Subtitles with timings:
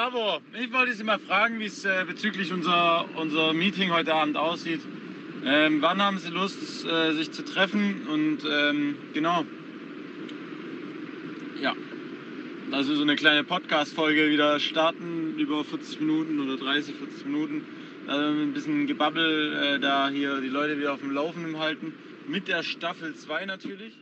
[0.00, 0.40] Abo.
[0.58, 4.80] Ich wollte Sie mal fragen, wie es äh, bezüglich unser, unser Meeting heute Abend aussieht.
[5.44, 8.08] Ähm, wann haben Sie Lust, äh, sich zu treffen?
[8.08, 9.44] Und ähm, genau.
[11.60, 11.74] Ja.
[12.72, 17.66] Also so eine kleine Podcast-Folge wieder starten, über 40 Minuten oder 30, 40 Minuten.
[18.06, 21.92] Also ein bisschen Gebabbel, äh, da hier die Leute wieder auf dem Laufenden halten.
[22.26, 23.92] Mit der Staffel 2 natürlich.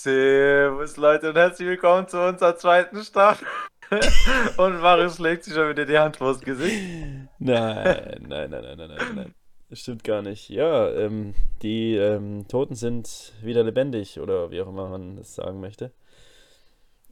[0.00, 3.48] Servus Leute und herzlich willkommen zu unserer zweiten Staffel.
[4.56, 6.78] und Marius legt sich schon wieder die Hand vors Gesicht.
[7.40, 9.34] Nein, nein, nein, nein, nein, nein, nein.
[9.68, 10.50] Das stimmt gar nicht.
[10.50, 15.58] Ja, ähm, die ähm, Toten sind wieder lebendig oder wie auch immer man das sagen
[15.58, 15.90] möchte.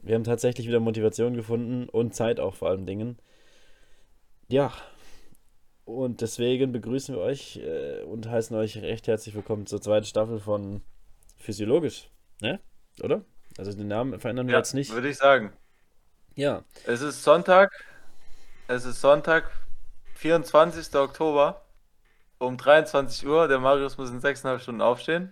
[0.01, 3.17] Wir haben tatsächlich wieder Motivation gefunden und Zeit auch vor allen Dingen.
[4.47, 4.71] Ja,
[5.83, 10.39] und deswegen begrüßen wir euch äh, und heißen euch recht herzlich willkommen zur zweiten Staffel
[10.39, 10.79] von
[11.35, 12.09] Physiologisch.
[12.39, 12.61] Ne?
[13.03, 13.23] Oder?
[13.57, 14.91] Also den Namen verändern wir Ja, jetzt nicht.
[14.93, 15.53] würde ich sagen.
[16.35, 17.71] Ja, Es ist Sonntag.
[18.67, 19.49] Es ist Sonntag,
[20.15, 20.93] 24.
[20.95, 21.61] Oktober
[22.37, 23.47] um 23 Uhr.
[23.47, 25.31] Der Marius muss in 6,5 Stunden aufstehen.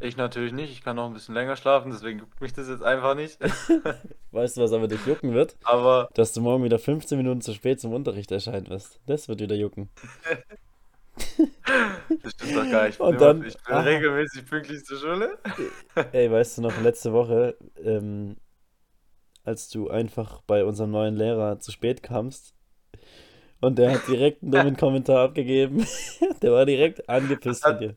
[0.00, 0.72] Ich natürlich nicht.
[0.72, 3.38] Ich kann noch ein bisschen länger schlafen, deswegen juckt mich das jetzt einfach nicht.
[4.32, 5.56] weißt du, was aber dich jucken wird?
[5.64, 9.00] Aber Dass du morgen wieder 15 Minuten zu spät zum Unterricht erscheinen wirst.
[9.06, 9.88] Das wird wieder jucken.
[12.22, 12.92] das stimmt doch gar nicht.
[12.94, 13.80] Ich bin, Und dann- ich bin Ah.
[13.80, 15.38] regelmäßig pünktlich zur Schule.
[16.12, 18.36] Ey, weißt du noch, letzte Woche, ähm,
[19.44, 22.54] als du einfach bei unserem neuen Lehrer zu spät kamst
[23.60, 25.86] und der hat direkt einen dummen Kommentar abgegeben.
[26.42, 27.96] der war direkt angepisst von dir.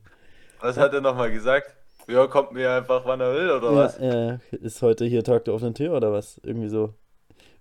[0.59, 1.75] Was hat er nochmal gesagt?
[2.07, 3.97] Ja, kommt mir einfach, wann er will, oder Ja, was?
[3.97, 6.39] äh, ist heute hier Tag der offenen Tür oder was?
[6.43, 6.93] Irgendwie so.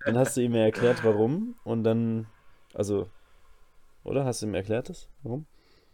[0.05, 2.27] Dann hast du ihm ja erklärt, warum und dann,
[2.75, 3.09] also,
[4.05, 4.25] oder?
[4.25, 5.09] Hast du ihm erklärt das?
[5.23, 5.47] Warum?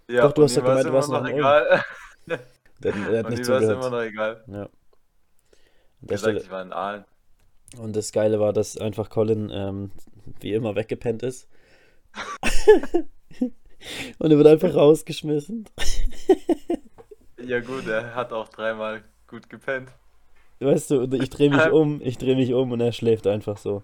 [0.09, 1.83] Ja, Doch, du hast doch gemeint, du warst noch noch egal.
[2.83, 3.77] Der, der hat Und nicht zugehört.
[3.77, 4.43] immer noch egal.
[4.47, 4.69] Ja.
[6.01, 7.05] Der Gesagt, Stelle, ich war in Aalen.
[7.79, 9.91] Und das Geile war, dass einfach Colin ähm,
[10.41, 11.47] wie immer weggepennt ist.
[14.19, 15.67] Und er wird einfach rausgeschmissen.
[17.43, 19.91] Ja gut, er hat auch dreimal gut gepennt.
[20.59, 23.83] Weißt du, ich drehe mich um, ich drehe mich um und er schläft einfach so.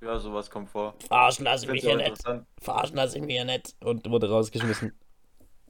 [0.00, 0.94] Ja, sowas kommt vor.
[1.06, 2.46] Verarschen lasse Ich find's auch interessant.
[2.60, 3.74] Verarschen lasse ich mich ja nicht.
[3.80, 4.92] Und wurde rausgeschmissen.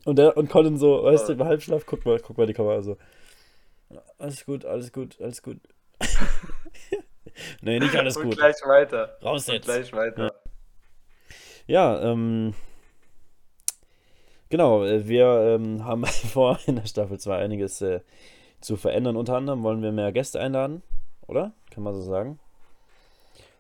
[0.04, 2.82] Und, der, und Colin so, weißt du, im Halbschlaf, guck mal, guck mal die Kamera
[2.82, 2.96] so.
[4.18, 5.58] Alles gut, alles gut, alles gut.
[7.60, 8.36] nee, nicht alles Und gut.
[8.36, 9.16] gleich weiter.
[9.22, 9.64] Raus Und jetzt.
[9.64, 10.32] gleich weiter.
[11.66, 12.54] Ja, ähm,
[14.48, 18.00] genau, äh, wir ähm, haben vor, in der Staffel 2 einiges äh,
[18.60, 19.16] zu verändern.
[19.16, 20.82] Unter anderem wollen wir mehr Gäste einladen,
[21.26, 21.52] oder?
[21.70, 22.38] Kann man so sagen?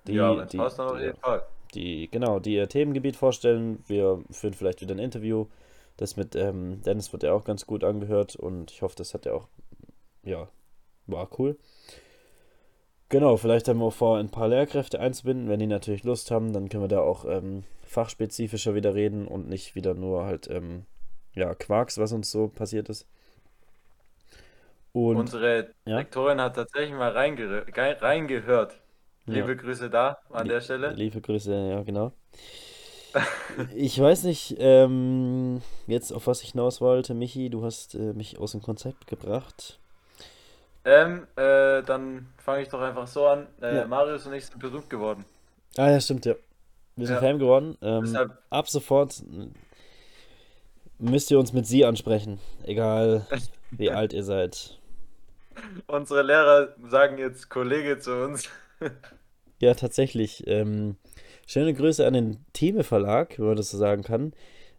[0.08, 1.46] Die, ja, wenn die, passt, dann auf jeden Fall.
[1.74, 3.82] die, genau, die ihr Themengebiet vorstellen.
[3.86, 5.46] Wir führen vielleicht wieder ein Interview.
[5.96, 9.24] Das mit ähm, Dennis wird ja auch ganz gut angehört und ich hoffe, das hat
[9.26, 9.48] ja auch,
[10.24, 10.48] ja,
[11.06, 11.58] war cool.
[13.08, 15.48] Genau, vielleicht haben wir vor, ein paar Lehrkräfte einzubinden.
[15.48, 19.48] Wenn die natürlich Lust haben, dann können wir da auch ähm, fachspezifischer wieder reden und
[19.48, 20.86] nicht wieder nur halt, ähm,
[21.34, 23.06] ja, Quarks, was uns so passiert ist.
[24.92, 25.98] Und Unsere ja?
[25.98, 27.72] Lektorin hat tatsächlich mal reinge ge-
[29.26, 29.48] reingehört.
[29.48, 29.52] Ja.
[29.52, 30.92] Liebe Grüße da an Lie- der Stelle.
[30.92, 32.12] Liebe Grüße, ja, genau.
[33.74, 37.14] Ich weiß nicht, ähm, jetzt auf was ich hinaus wollte.
[37.14, 39.78] Michi, du hast äh, mich aus dem Konzept gebracht.
[40.84, 43.46] Ähm, äh, dann fange ich doch einfach so an.
[43.62, 43.86] Äh, Ja.
[43.86, 45.24] Marius und ich sind berühmt geworden.
[45.78, 46.34] Ah ja, stimmt, ja.
[46.96, 47.20] Wir sind Ja.
[47.22, 47.76] Fan geworden.
[47.80, 49.22] Ähm, ab sofort
[50.98, 52.38] müsst ihr uns mit Sie ansprechen.
[52.64, 53.26] Egal,
[53.70, 54.78] wie alt ihr seid.
[55.86, 58.48] unsere Lehrer sagen jetzt Kollege zu uns.
[59.60, 60.46] Ja, tatsächlich.
[60.46, 60.96] Ähm,
[61.46, 64.32] schöne Grüße an den Thieme Verlag, wenn man das so sagen kann.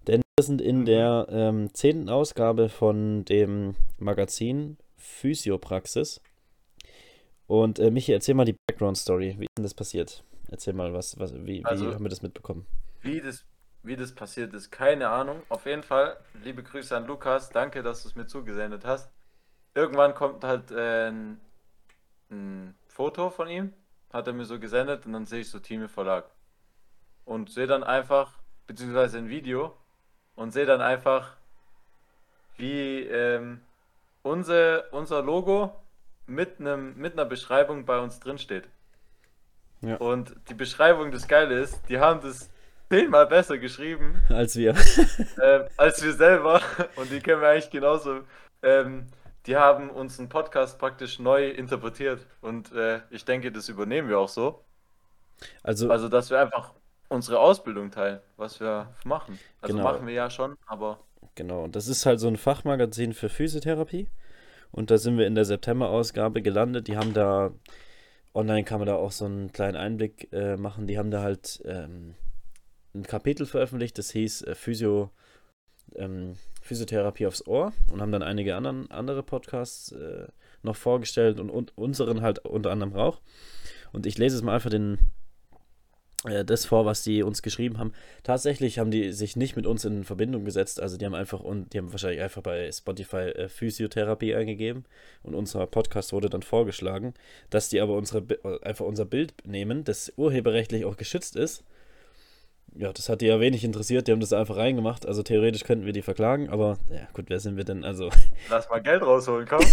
[0.08, 0.86] Denn wir sind in Mhm.
[0.86, 6.22] der ähm, zehnten Ausgabe von dem Magazin Physiopraxis.
[7.48, 9.36] Und äh, Michi, erzähl mal die Background-Story.
[9.40, 10.24] Wie ist denn das passiert?
[10.50, 12.66] Erzähl mal, was, was, wie, wie Also- haben wir das mitbekommen?
[13.02, 13.46] Wie das,
[13.84, 15.42] wie das passiert ist, keine Ahnung.
[15.50, 17.50] Auf jeden Fall, liebe Grüße an Lukas.
[17.50, 19.10] Danke, dass du es mir zugesendet hast.
[19.76, 21.40] Irgendwann kommt halt äh, ein,
[22.32, 23.74] ein Foto von ihm,
[24.12, 26.26] hat er mir so gesendet und dann sehe ich so Team Verlag.
[27.26, 28.32] Und sehe dann einfach,
[28.68, 29.76] beziehungsweise ein Video,
[30.36, 31.36] und sehe dann einfach,
[32.58, 33.62] wie ähm,
[34.24, 35.74] unser, unser Logo
[36.26, 38.68] mit, einem, mit einer Beschreibung bei uns drin steht.
[39.82, 39.98] Ja.
[39.98, 42.50] Und die Beschreibung, das Geile ist, die haben das
[42.90, 44.76] zehnmal besser geschrieben Als wir.
[45.42, 46.62] ähm, als wir selber.
[46.96, 48.22] Und die kennen wir eigentlich genauso.
[48.62, 49.08] Ähm,
[49.48, 52.26] die haben unseren Podcast praktisch neu interpretiert.
[52.42, 54.64] Und äh, ich denke, das übernehmen wir auch so.
[55.64, 56.74] Also, Also, dass wir einfach
[57.10, 59.40] unsere Ausbildung teilen, was wir machen.
[59.62, 59.92] Also Genau.
[59.92, 61.00] machen wir ja schon, aber
[61.36, 64.10] Genau, und das ist halt so ein Fachmagazin für Physiotherapie.
[64.72, 66.88] Und da sind wir in der September-Ausgabe gelandet.
[66.88, 67.52] Die haben da,
[68.34, 70.88] online kann man da auch so einen kleinen Einblick äh, machen.
[70.88, 72.16] Die haben da halt ähm,
[72.94, 75.12] ein Kapitel veröffentlicht, das hieß äh, Physio,
[75.96, 80.28] ähm, Physiotherapie aufs Ohr und haben dann einige anderen, andere Podcasts äh,
[80.64, 83.22] noch vorgestellt und, und unseren halt unter anderem auch.
[83.92, 85.00] Und ich lese jetzt mal einfach den,
[86.26, 87.94] äh, das vor, was die uns geschrieben haben.
[88.24, 90.82] Tatsächlich haben die sich nicht mit uns in Verbindung gesetzt.
[90.82, 94.86] Also die haben einfach und die haben wahrscheinlich einfach bei Spotify äh, Physiotherapie eingegeben
[95.24, 97.14] und unser Podcast wurde dann vorgeschlagen,
[97.50, 98.24] dass die aber unsere
[98.62, 101.64] einfach unser Bild nehmen, das urheberrechtlich auch geschützt ist.
[102.78, 105.08] Ja, das hat die ja wenig interessiert, die haben das einfach reingemacht.
[105.08, 107.84] Also theoretisch könnten wir die verklagen, aber ja gut, wer sind wir denn?
[107.84, 108.10] Also.
[108.50, 109.66] Lass mal Geld rausholen, komm.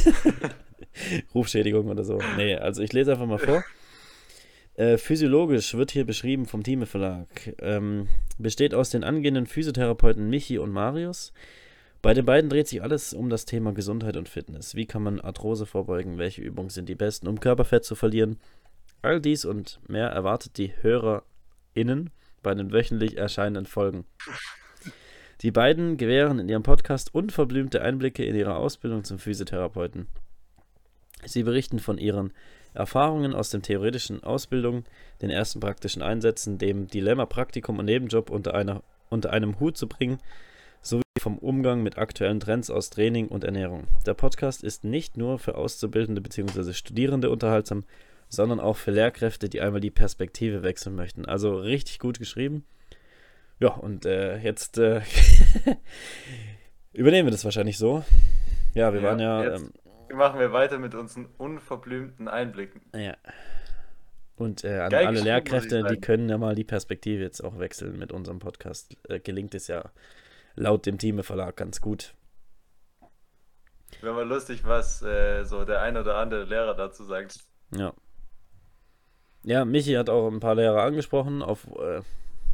[1.34, 2.18] Rufschädigung oder so.
[2.36, 3.62] Nee, also ich lese einfach mal vor.
[4.76, 7.28] Äh, physiologisch wird hier beschrieben vom Thieme Verlag.
[7.60, 8.08] Ähm,
[8.38, 11.32] besteht aus den angehenden Physiotherapeuten Michi und Marius.
[12.00, 14.74] Bei den beiden dreht sich alles um das Thema Gesundheit und Fitness.
[14.74, 16.18] Wie kann man Arthrose vorbeugen?
[16.18, 18.38] Welche Übungen sind die besten, um Körperfett zu verlieren?
[19.02, 22.10] All dies und mehr erwartet die HörerInnen
[22.44, 24.04] bei den wöchentlich erscheinenden Folgen.
[25.40, 30.06] Die beiden gewähren in ihrem Podcast unverblümte Einblicke in ihre Ausbildung zum Physiotherapeuten.
[31.24, 32.32] Sie berichten von ihren
[32.72, 34.84] Erfahrungen aus der theoretischen Ausbildung,
[35.22, 39.88] den ersten praktischen Einsätzen, dem Dilemma Praktikum und Nebenjob unter, einer, unter einem Hut zu
[39.88, 40.18] bringen,
[40.82, 43.84] sowie vom Umgang mit aktuellen Trends aus Training und Ernährung.
[44.06, 46.72] Der Podcast ist nicht nur für Auszubildende bzw.
[46.72, 47.84] Studierende unterhaltsam,
[48.28, 51.26] sondern auch für Lehrkräfte, die einmal die Perspektive wechseln möchten.
[51.26, 52.64] Also richtig gut geschrieben.
[53.60, 55.02] Ja, und äh, jetzt äh,
[56.92, 58.04] übernehmen wir das wahrscheinlich so.
[58.74, 59.54] Ja, wir ja, waren ja.
[59.54, 59.72] Ähm,
[60.12, 62.82] machen wir weiter mit unseren unverblümten Einblicken.
[62.94, 63.16] Ja.
[64.36, 67.96] Und äh, an Geil alle Lehrkräfte, die können ja mal die Perspektive jetzt auch wechseln
[67.98, 68.96] mit unserem Podcast.
[69.08, 69.90] Äh, gelingt es ja
[70.56, 72.14] laut dem Thieme Verlag ganz gut.
[74.00, 77.38] Wäre mal lustig, was äh, so der ein oder andere Lehrer dazu sagt.
[77.74, 77.94] Ja.
[79.44, 82.00] Ja, Michi hat auch ein paar Lehrer angesprochen, auf äh,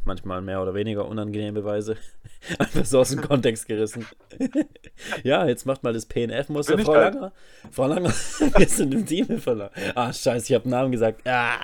[0.03, 1.95] manchmal mehr oder weniger unangenehme Weise.
[2.59, 4.05] Einfach so aus dem Kontext gerissen.
[5.23, 6.77] ja, jetzt macht mal das PNF-Muster.
[6.79, 7.15] Frau halt.
[7.15, 7.31] Langer,
[7.71, 8.09] Frau Langer,
[8.57, 9.71] wir sind im Team verloren.
[9.95, 11.21] Ah, scheiße, ich habe einen Namen gesagt.
[11.25, 11.59] Ah,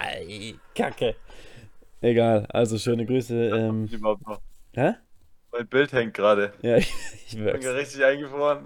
[0.74, 1.16] Kacke.
[2.00, 3.36] Egal, also schöne Grüße.
[3.36, 3.90] Ähm.
[4.76, 4.94] Hä?
[5.52, 6.54] Mein Bild hängt gerade.
[6.62, 6.94] Ja, ich,
[7.28, 8.66] ich bin richtig eingefroren.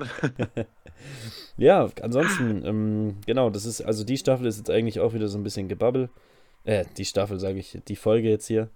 [1.57, 5.39] ja, ansonsten, ähm, genau, das ist, also die Staffel ist jetzt eigentlich auch wieder so
[5.39, 6.09] ein bisschen gebabbel.
[6.63, 8.69] Äh, die Staffel, sage ich, die Folge jetzt hier.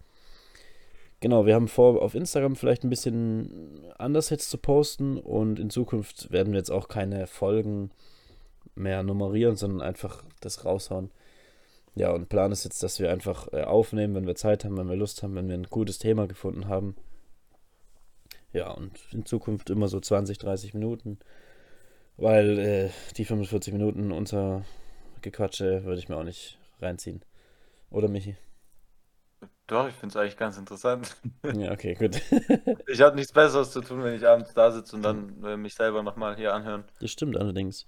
[1.19, 5.69] Genau, wir haben vor, auf Instagram vielleicht ein bisschen anders jetzt zu posten und in
[5.69, 7.91] Zukunft werden wir jetzt auch keine Folgen
[8.75, 11.09] mehr nummerieren, sondern einfach das raushauen.
[11.95, 14.89] Ja, und Plan ist jetzt, dass wir einfach äh, aufnehmen, wenn wir Zeit haben, wenn
[14.89, 16.95] wir Lust haben, wenn wir ein gutes Thema gefunden haben.
[18.51, 21.19] Ja, und in Zukunft immer so 20, 30 Minuten,
[22.17, 24.63] weil äh, die 45 Minuten unser
[25.21, 27.21] Gequatsche würde ich mir auch nicht reinziehen.
[27.89, 28.35] Oder Michi?
[29.67, 31.15] Doch, ich finde es eigentlich ganz interessant.
[31.57, 32.21] Ja, okay, gut.
[32.87, 35.73] Ich habe nichts Besseres zu tun, wenn ich abends da sitze und dann äh, mich
[35.73, 36.83] selber nochmal hier anhören.
[36.99, 37.87] Das stimmt allerdings.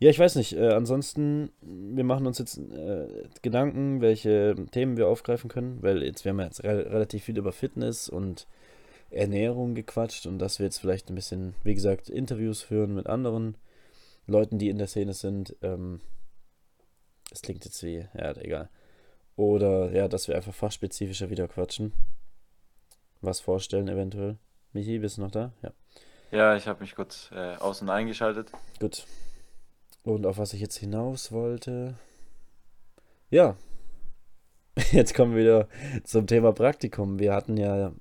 [0.00, 0.52] Ja, ich weiß nicht.
[0.52, 6.24] Äh, ansonsten, wir machen uns jetzt äh, Gedanken, welche Themen wir aufgreifen können, weil jetzt
[6.24, 8.46] wir haben jetzt re relativ viel über Fitness und
[9.10, 13.56] Ernährung gequatscht und dass wir jetzt vielleicht ein bisschen, wie gesagt, Interviews führen mit anderen
[14.26, 15.56] Leuten, die in der Szene sind.
[15.62, 16.00] Ähm,
[17.30, 18.68] das klingt jetzt wie, ja, egal.
[19.38, 21.92] Oder ja, dass wir einfach fachspezifischer wieder quatschen.
[23.20, 24.36] Was vorstellen eventuell.
[24.72, 25.52] Michi, bist du noch da?
[25.62, 25.72] Ja.
[26.32, 28.50] Ja, ich habe mich kurz äh, außen eingeschaltet.
[28.80, 29.06] Gut.
[30.02, 31.94] Und auf was ich jetzt hinaus wollte.
[33.30, 33.56] Ja.
[34.90, 35.68] Jetzt kommen wir wieder
[36.02, 37.20] zum Thema Praktikum.
[37.20, 37.92] Wir hatten ja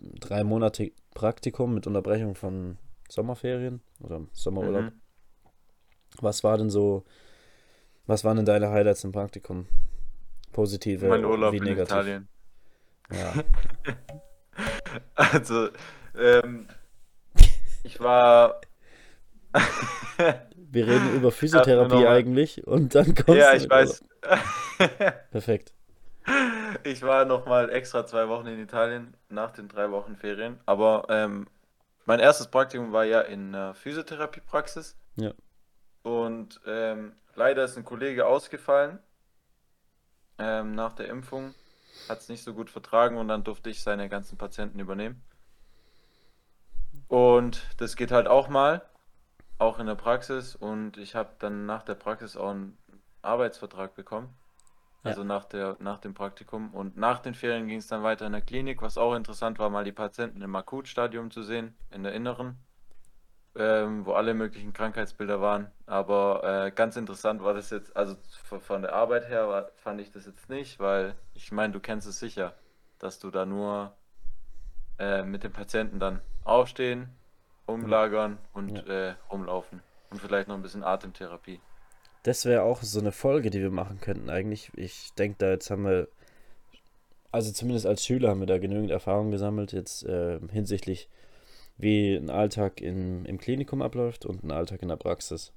[0.00, 2.76] drei Monate Praktikum mit Unterbrechung von
[3.08, 4.84] Sommerferien oder Sommerurlaub.
[4.84, 5.00] Mhm.
[6.20, 7.04] Was war denn so,
[8.06, 9.66] was waren denn deine Highlights im Praktikum?
[10.52, 11.96] Positive mein Urlaub wie negativ.
[11.96, 12.28] in Italien.
[13.12, 13.34] Ja.
[15.14, 15.68] also,
[16.16, 16.68] ähm,
[17.82, 18.60] ich war.
[20.54, 24.02] Wir reden über Physiotherapie eigentlich und dann kommt Ja, ich weiß.
[25.30, 25.74] Perfekt.
[26.84, 30.58] Ich war nochmal extra zwei Wochen in Italien nach den drei Wochen Ferien.
[30.64, 31.46] Aber ähm,
[32.06, 34.96] mein erstes Praktikum war ja in äh, Physiotherapiepraxis.
[35.16, 35.32] Ja.
[36.02, 38.98] Und ähm, leider ist ein Kollege ausgefallen
[40.38, 41.54] ähm, nach der Impfung.
[42.08, 45.22] Hat es nicht so gut vertragen und dann durfte ich seine ganzen Patienten übernehmen.
[47.08, 48.82] Und das geht halt auch mal,
[49.58, 50.56] auch in der Praxis.
[50.56, 52.78] Und ich habe dann nach der Praxis auch einen
[53.22, 54.34] Arbeitsvertrag bekommen.
[55.04, 56.72] also nach der, nach dem Praktikum.
[56.74, 59.68] Und nach den Ferien ging es dann weiter in der Klinik, was auch interessant war,
[59.70, 62.56] mal die Patienten im Akutstadium zu sehen, in der Inneren,
[63.56, 65.70] ähm, wo alle möglichen Krankheitsbilder waren.
[65.86, 70.10] Aber äh, ganz interessant war das jetzt, also von, der Arbeit her war, fand ich
[70.10, 72.54] das jetzt nicht, weil ich meine, du kennst es sicher,
[72.98, 73.92] dass du da nur
[74.98, 77.08] äh, mit den Patienten dann aufstehen,
[77.66, 79.82] umlagern und äh, rumlaufen.
[80.10, 81.60] Und vielleicht noch ein bisschen Atemtherapie.
[82.22, 84.70] Das wäre auch so eine Folge, die wir machen könnten eigentlich.
[84.76, 86.08] Ich denke, da jetzt haben wir,
[87.32, 91.08] also zumindest als Schüler haben wir da genügend Erfahrung gesammelt, jetzt äh, hinsichtlich,
[91.82, 95.52] wie ein Alltag in, im Klinikum abläuft und ein Alltag in der Praxis.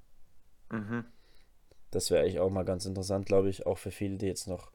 [0.72, 1.06] Mhm.
[1.90, 4.70] Das wäre eigentlich auch mal ganz interessant, glaube ich, auch für viele, die jetzt noch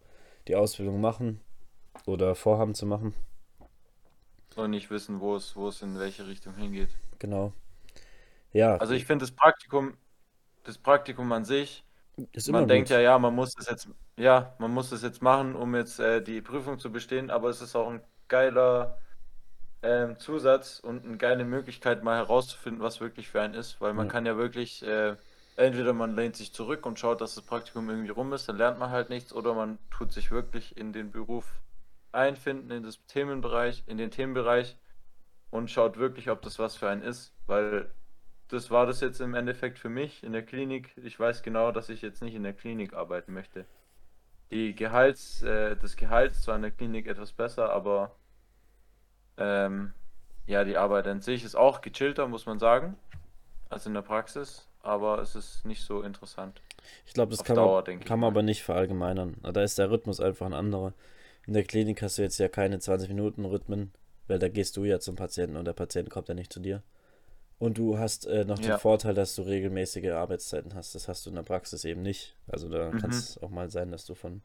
[0.48, 1.40] die Ausbildung machen
[2.06, 3.14] oder vorhaben zu machen.
[4.54, 6.90] Und nicht wissen, wo es, wo es in welche Richtung hingeht.
[7.18, 7.52] Genau.
[8.52, 9.96] Ja, Also ich finde das Praktikum,
[10.64, 11.84] das Praktikum an sich,
[12.32, 12.90] ist immer man denkt gut.
[12.90, 16.22] ja, ja, man muss das jetzt, ja, man muss das jetzt machen, um jetzt äh,
[16.22, 18.98] die Prüfung zu bestehen, aber es ist auch ein geiler
[19.82, 24.06] ähm, Zusatz und eine geile Möglichkeit, mal herauszufinden, was wirklich für einen ist, weil man
[24.06, 24.12] Ja.
[24.12, 25.16] kann ja wirklich, äh,
[25.56, 28.78] entweder man lehnt sich zurück und schaut, dass das Praktikum irgendwie rum ist, dann lernt
[28.78, 31.46] man halt nichts, oder man tut sich wirklich in den Beruf
[32.12, 34.76] einfinden, in das Themenbereich, in den Themenbereich
[35.50, 37.90] und schaut wirklich, ob das was für einen ist, weil
[38.48, 40.92] das war das jetzt im Endeffekt für mich in der Klinik.
[40.98, 43.66] Ich weiß genau, dass ich jetzt nicht in der Klinik arbeiten möchte.
[44.50, 48.16] Die Gehalts, äh, das Gehalt ist zwar in der Klinik etwas besser, aber
[49.38, 49.92] ähm,
[50.46, 52.96] ja, die Arbeit an sich ist auch gechillter, muss man sagen,
[53.68, 56.60] als in der Praxis, aber es ist nicht so interessant.
[57.06, 59.36] Ich glaube, das Auf kann Dauer, man, kann man aber nicht verallgemeinern.
[59.42, 60.92] Da ist der Rhythmus einfach ein anderer.
[61.46, 63.92] In der Klinik hast du jetzt ja keine 20-Minuten-Rhythmen,
[64.28, 66.82] weil da gehst du ja zum Patienten und der Patient kommt ja nicht zu dir.
[67.58, 68.78] Und du hast äh, noch den Ja.
[68.78, 70.94] Vorteil, dass du regelmäßige Arbeitszeiten hast.
[70.94, 72.34] Das hast du in der Praxis eben nicht.
[72.48, 73.16] Also da kann Mhm.
[73.16, 74.42] es auch mal sein, dass du von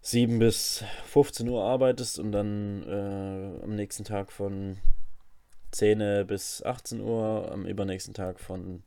[0.00, 4.78] 7 bis 15 Uhr arbeitest und dann äh, am nächsten Tag von
[5.72, 8.82] 10 bis 18 Uhr, am übernächsten Tag von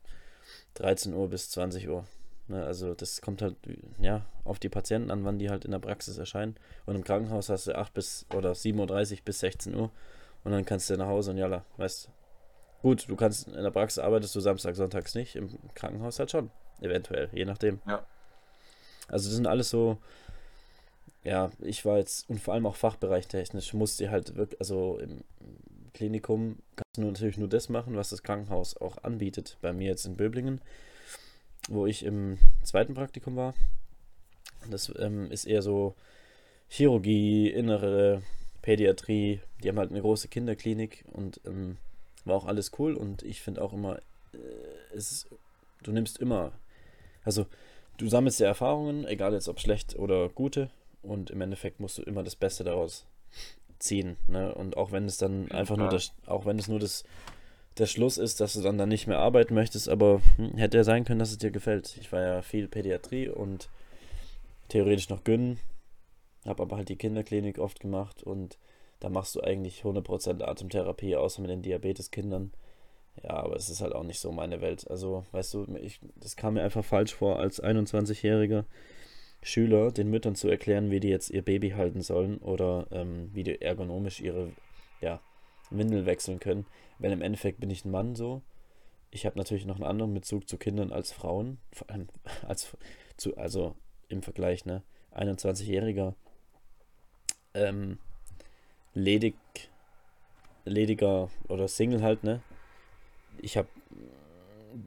[0.74, 2.04] 13 Uhr bis 20 Uhr.
[2.48, 3.56] Ne, also das kommt halt
[4.00, 6.56] ja auf die Patienten an, wann die halt in der Praxis erscheinen.
[6.86, 9.90] Und im Krankenhaus hast du 8 bis oder 7.30 Uhr bis 16 Uhr
[10.44, 12.10] und dann kannst du nach Hause und jalla, weißt
[12.82, 16.50] Gut, du kannst in der Praxis arbeitest du Samstag, Sonntags nicht, im Krankenhaus halt schon,
[16.80, 17.80] eventuell, je nachdem.
[17.86, 18.04] Ja.
[19.06, 19.98] Also das sind alles so,
[21.24, 25.22] ja, ich war jetzt und vor allem auch fachbereichtechnisch musste halt wirklich, also im
[25.94, 29.58] Klinikum kannst du natürlich nur das machen, was das Krankenhaus auch anbietet.
[29.60, 30.60] Bei mir jetzt in Böblingen,
[31.68, 33.54] wo ich im zweiten Praktikum war.
[34.70, 35.94] Das ähm, ist eher so
[36.68, 38.22] Chirurgie, innere
[38.62, 39.40] Pädiatrie.
[39.62, 41.76] Die haben halt eine große Kinderklinik und ähm,
[42.24, 42.94] war auch alles cool.
[42.94, 43.98] Und ich finde auch immer,
[44.32, 45.28] äh, es
[45.82, 46.52] du nimmst immer,
[47.24, 47.46] also
[47.98, 50.70] du sammelst ja Erfahrungen, egal jetzt ob schlecht oder gute.
[51.02, 53.06] Und im Endeffekt musst du immer das Beste daraus
[53.78, 54.16] ziehen.
[54.28, 54.54] Ne?
[54.54, 57.04] Und auch wenn es dann einfach nur das, auch wenn es nur das,
[57.78, 60.84] der Schluss ist, dass du dann, dann nicht mehr arbeiten möchtest, aber hm, hätte ja
[60.84, 61.96] sein können, dass es dir gefällt.
[62.00, 63.68] Ich war ja viel Pädiatrie und
[64.68, 65.58] theoretisch noch Gyn,
[66.46, 68.58] habe aber halt die Kinderklinik oft gemacht und
[69.00, 72.52] da machst du eigentlich 100% Atemtherapie, außer mit den Diabeteskindern.
[73.22, 74.88] Ja, aber es ist halt auch nicht so meine Welt.
[74.88, 78.64] Also, weißt du, ich, das kam mir einfach falsch vor, als 21-jähriger
[79.42, 83.42] Schüler den Müttern zu erklären, wie die jetzt ihr Baby halten sollen oder ähm, wie
[83.42, 84.52] die ergonomisch ihre
[85.00, 85.20] ja,
[85.70, 86.66] Windel wechseln können.
[86.98, 88.42] Weil im Endeffekt bin ich ein Mann so.
[89.10, 91.58] Ich habe natürlich noch einen anderen Bezug zu Kindern als Frauen.
[91.72, 92.08] Vor allem
[92.46, 92.76] als
[93.16, 93.74] zu, also
[94.08, 94.82] im Vergleich, ne?
[95.14, 96.14] 21-jähriger
[97.54, 97.98] ähm,
[98.94, 99.34] ledig,
[100.64, 102.42] lediger oder Single halt, ne?
[103.40, 103.68] Ich habe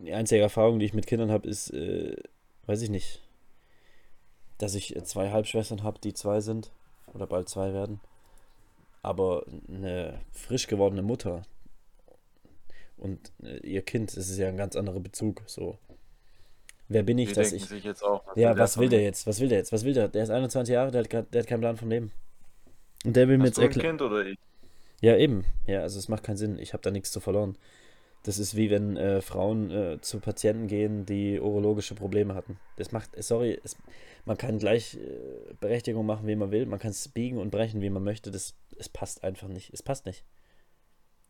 [0.01, 2.15] die einzige Erfahrung, die ich mit Kindern habe, ist, äh,
[2.65, 3.21] weiß ich nicht,
[4.57, 6.71] dass ich zwei Halbschwestern habe, die zwei sind
[7.13, 7.99] oder bald zwei werden.
[9.01, 11.43] Aber eine frisch gewordene Mutter
[12.97, 15.43] und äh, ihr Kind, das ist ja ein ganz anderer Bezug.
[15.47, 15.77] So,
[16.87, 17.69] wer bin ich, Die dass ich.
[17.83, 19.03] jetzt auch, was Ja, will was will der mir?
[19.03, 19.27] jetzt?
[19.27, 19.71] Was will der jetzt?
[19.71, 20.07] Was will der?
[20.09, 22.11] Der ist 21 Jahre, der hat, der hat keinen Plan vom Leben.
[23.05, 23.89] Und der will mir Hast jetzt du ein erklären.
[23.89, 24.37] Kind oder ich?
[25.01, 25.45] Ja, eben.
[25.67, 26.57] Ja, also es macht keinen Sinn.
[26.59, 27.57] Ich habe da nichts zu verloren.
[28.25, 32.59] Das ist wie wenn äh, Frauen äh, zu Patienten gehen, die urologische Probleme hatten.
[32.75, 33.77] Das macht, sorry, es,
[34.25, 36.65] man kann gleich äh, Berechtigung machen, wie man will.
[36.65, 38.31] Man kann es biegen und brechen, wie man möchte.
[38.31, 39.71] Das, es passt einfach nicht.
[39.73, 40.25] Es passt nicht.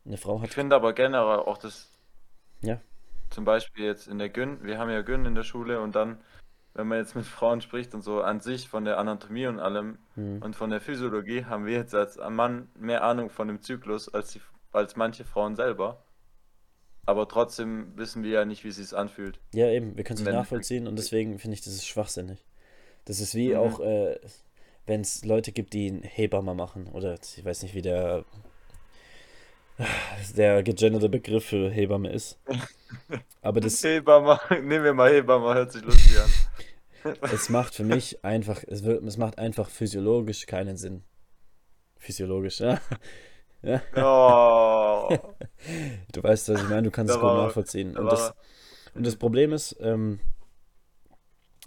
[0.05, 1.89] Eine Frau Ich hat, finde aber generell auch das,
[2.61, 2.79] ja,
[3.29, 6.19] zum Beispiel jetzt in der Gyn, wir haben ja Gyn in der Schule und dann,
[6.73, 9.97] wenn man jetzt mit Frauen spricht und so an sich von der Anatomie und allem
[10.13, 14.13] hm, und von der Physiologie, haben wir jetzt als Mann mehr Ahnung von dem Zyklus
[14.13, 16.04] als die, als manche Frauen selber.
[17.05, 19.39] Aber trotzdem wissen wir ja nicht, wie es sich anfühlt.
[19.53, 19.95] ja, eben.
[19.95, 22.39] Wir können es nicht nachvollziehen und deswegen finde ich, das ist schwachsinnig.
[23.05, 23.57] Das ist wie Mhm.
[23.57, 24.19] auch, äh,
[24.87, 26.87] wenn es Leute gibt, die einen Hebamme machen.
[26.87, 28.25] Oder ich weiß nicht, wie der,
[30.35, 32.39] der gegenderte Begriff für Hebamme ist.
[33.41, 37.13] Aber das, Hebamme, nehmen wir mal Hebamme, hört sich lustig an.
[37.31, 41.03] es macht für mich einfach, es, wird, es macht einfach physiologisch keinen Sinn.
[41.97, 42.79] Physiologisch, ja.
[43.95, 45.09] Oh,
[46.13, 47.93] Du weißt, was ich meine, du kannst Da es gut war- nachvollziehen.
[47.93, 48.33] da Und das,
[48.93, 50.19] und das Problem ist, ähm,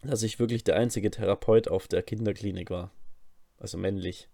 [0.02, 2.90] dass ich wirklich der einzige Therapeut auf der Kinderklinik war.
[3.58, 4.28] Also männlich.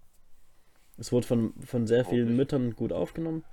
[0.98, 2.36] Es wurde von, von sehr vielen Wirklich?
[2.36, 3.44] Müttern gut aufgenommen.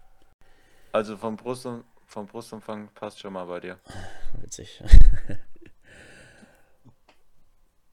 [0.91, 1.67] Also vom, Brust,
[2.05, 3.79] vom Brustumfang passt schon mal bei dir.
[4.41, 4.83] Witzig.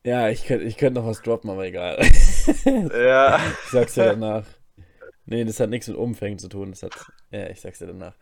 [0.05, 1.99] ja, ich könnte ich könnt noch was droppen, aber egal.
[2.65, 3.41] Ja.
[3.65, 4.45] Ich sag's dir danach.
[5.31, 6.71] Nee, das hat nichts mit Umfängen zu tun.
[6.71, 6.95] Das hat.
[7.31, 8.17] Ja, ich sag's dir danach.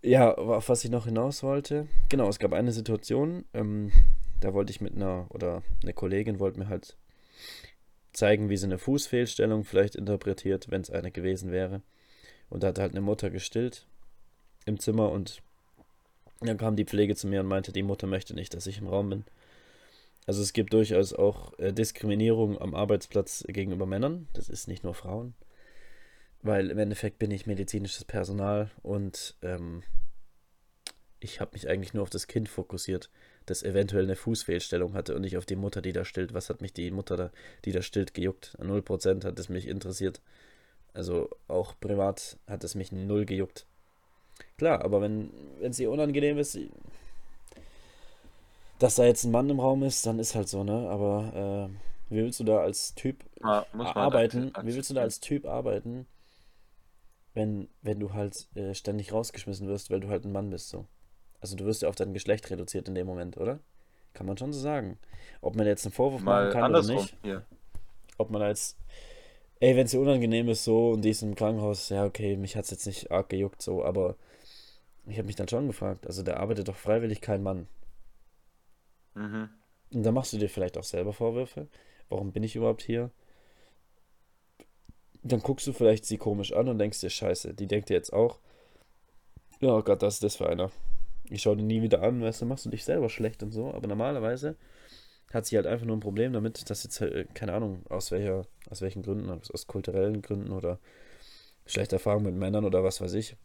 [0.00, 1.86] Ja, auf was ich noch hinaus wollte.
[2.08, 3.92] Genau, es gab eine Situation, ähm,
[4.40, 6.96] da wollte ich mit einer, oder eine Kollegin wollte mir halt
[8.14, 11.82] zeigen, wie sie eine Fußfehlstellung vielleicht interpretiert, wenn es eine gewesen wäre.
[12.48, 13.86] Und da hat halt eine Mutter gestillt
[14.64, 15.42] im Zimmer und
[16.40, 18.86] dann kam die Pflege zu mir und meinte, die Mutter möchte nicht, dass ich im
[18.86, 19.24] Raum bin.
[20.26, 24.28] Also es gibt durchaus auch äh, Diskriminierung am Arbeitsplatz gegenüber Männern.
[24.32, 25.34] Das ist nicht nur Frauen.
[26.42, 29.82] Weil im Endeffekt bin ich medizinisches Personal und ähm,
[31.20, 33.10] ich habe mich eigentlich nur auf das Kind fokussiert,
[33.46, 36.34] das eventuell eine Fußfehlstellung hatte und nicht auf die Mutter, die da stillt.
[36.34, 37.30] Was hat mich die Mutter, da,
[37.64, 38.56] die da stillt, gejuckt?
[38.62, 40.20] Null Prozent hat es mich interessiert.
[40.94, 43.66] Also auch privat hat es mich null gejuckt.
[44.56, 45.30] Klar, aber wenn
[45.60, 46.58] es ihr unangenehm ist,
[48.78, 50.88] dass da jetzt ein Mann im Raum ist, dann ist halt so, ne?
[50.88, 53.24] Aber äh, wie willst du da als Typ
[53.72, 54.52] muss man arbeiten?
[54.62, 56.06] Wie willst du da als Typ arbeiten,
[57.38, 60.86] wenn, wenn du halt äh, ständig rausgeschmissen wirst, weil du halt ein Mann bist, so?
[61.40, 63.60] Also du wirst ja auf dein Geschlecht reduziert in dem Moment, oder?
[64.12, 64.98] Kann man schon so sagen.
[65.40, 67.16] Ob man jetzt einen Vorwurf Mal machen kann oder nicht.
[67.22, 67.46] hier.
[68.18, 68.76] Ob man als,
[69.60, 72.56] ey, wenn es dir unangenehm ist, so und die ist im Krankenhaus, ja, okay, mich
[72.56, 74.16] hat es jetzt nicht arg gejuckt, so, aber
[75.06, 77.68] ich habe mich dann schon gefragt, also da arbeitet doch freiwillig kein Mann.
[79.14, 79.48] Mhm.
[79.94, 81.68] Und da machst du dir vielleicht auch selber Vorwürfe.
[82.08, 83.10] Warum bin ich überhaupt hier?
[85.22, 88.12] Dann guckst du vielleicht sie komisch an und denkst dir, scheiße, die denkt dir jetzt
[88.12, 88.38] auch,
[89.60, 90.70] ja oh Gott, was ist das für einer?
[91.30, 93.72] Ich schaue die nie wieder an, weißt du, machst du dich selber schlecht und so.
[93.72, 94.56] Aber normalerweise
[95.32, 98.10] hat sie halt einfach nur ein Problem damit, dass jetzt, halt, äh, keine Ahnung, aus
[98.10, 100.78] welcher, aus welchen Gründen, aus, aus kulturellen Gründen oder
[101.66, 103.36] schlechte Erfahrungen mit Männern oder was weiß ich,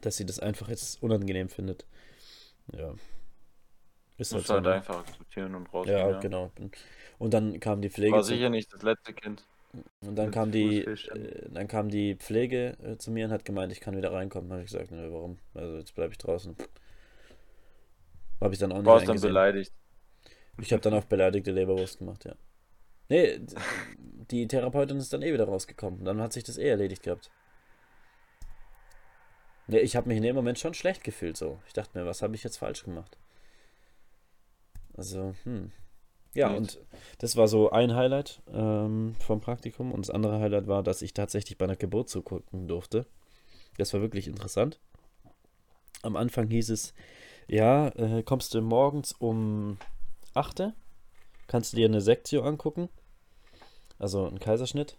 [0.00, 1.84] dass sie das einfach jetzt unangenehm findet.
[2.72, 2.94] Ja.
[4.18, 4.72] Ist halt halt ne?
[4.72, 5.98] einfach akzeptieren und rausgehen.
[5.98, 6.50] Ja, Ja, genau.
[7.18, 9.44] Und dann kam die Pflege War sicher nicht das letzte Kind.
[10.04, 13.72] Und dann kam die, äh, dann kam die Pflege äh, zu mir und hat gemeint,
[13.72, 14.50] ich kann wieder reinkommen.
[14.50, 15.38] Habe ich gesagt, ne, warum?
[15.54, 16.56] Also jetzt bleibe ich draußen.
[18.40, 19.72] Habe ich dann auch nicht Warst dann beleidigt.
[20.60, 22.34] Ich habe dann auf beleidigte Leberwurst gemacht, ja.
[23.08, 23.40] Nee,
[24.30, 26.04] die Therapeutin ist dann eh wieder rausgekommen.
[26.04, 27.30] Dann hat sich das eh erledigt gehabt.
[29.68, 31.60] Nee, ich habe mich in dem Moment schon schlecht gefühlt so.
[31.66, 33.16] Ich dachte mir, was habe ich jetzt falsch gemacht?
[34.96, 35.72] Also, hm.
[36.36, 36.56] Ja, Gut.
[36.58, 36.78] und
[37.18, 39.92] das war so ein Highlight ähm, vom Praktikum.
[39.92, 43.06] Und das andere Highlight war, dass ich tatsächlich bei einer Geburt zugucken durfte.
[43.78, 44.78] Das war wirklich interessant.
[46.02, 46.94] Am Anfang hieß es,
[47.48, 49.78] ja, äh, kommst du morgens um
[50.34, 50.72] 8.
[51.46, 52.88] Kannst du dir eine Sektio angucken.
[53.98, 54.96] Also ein Kaiserschnitt.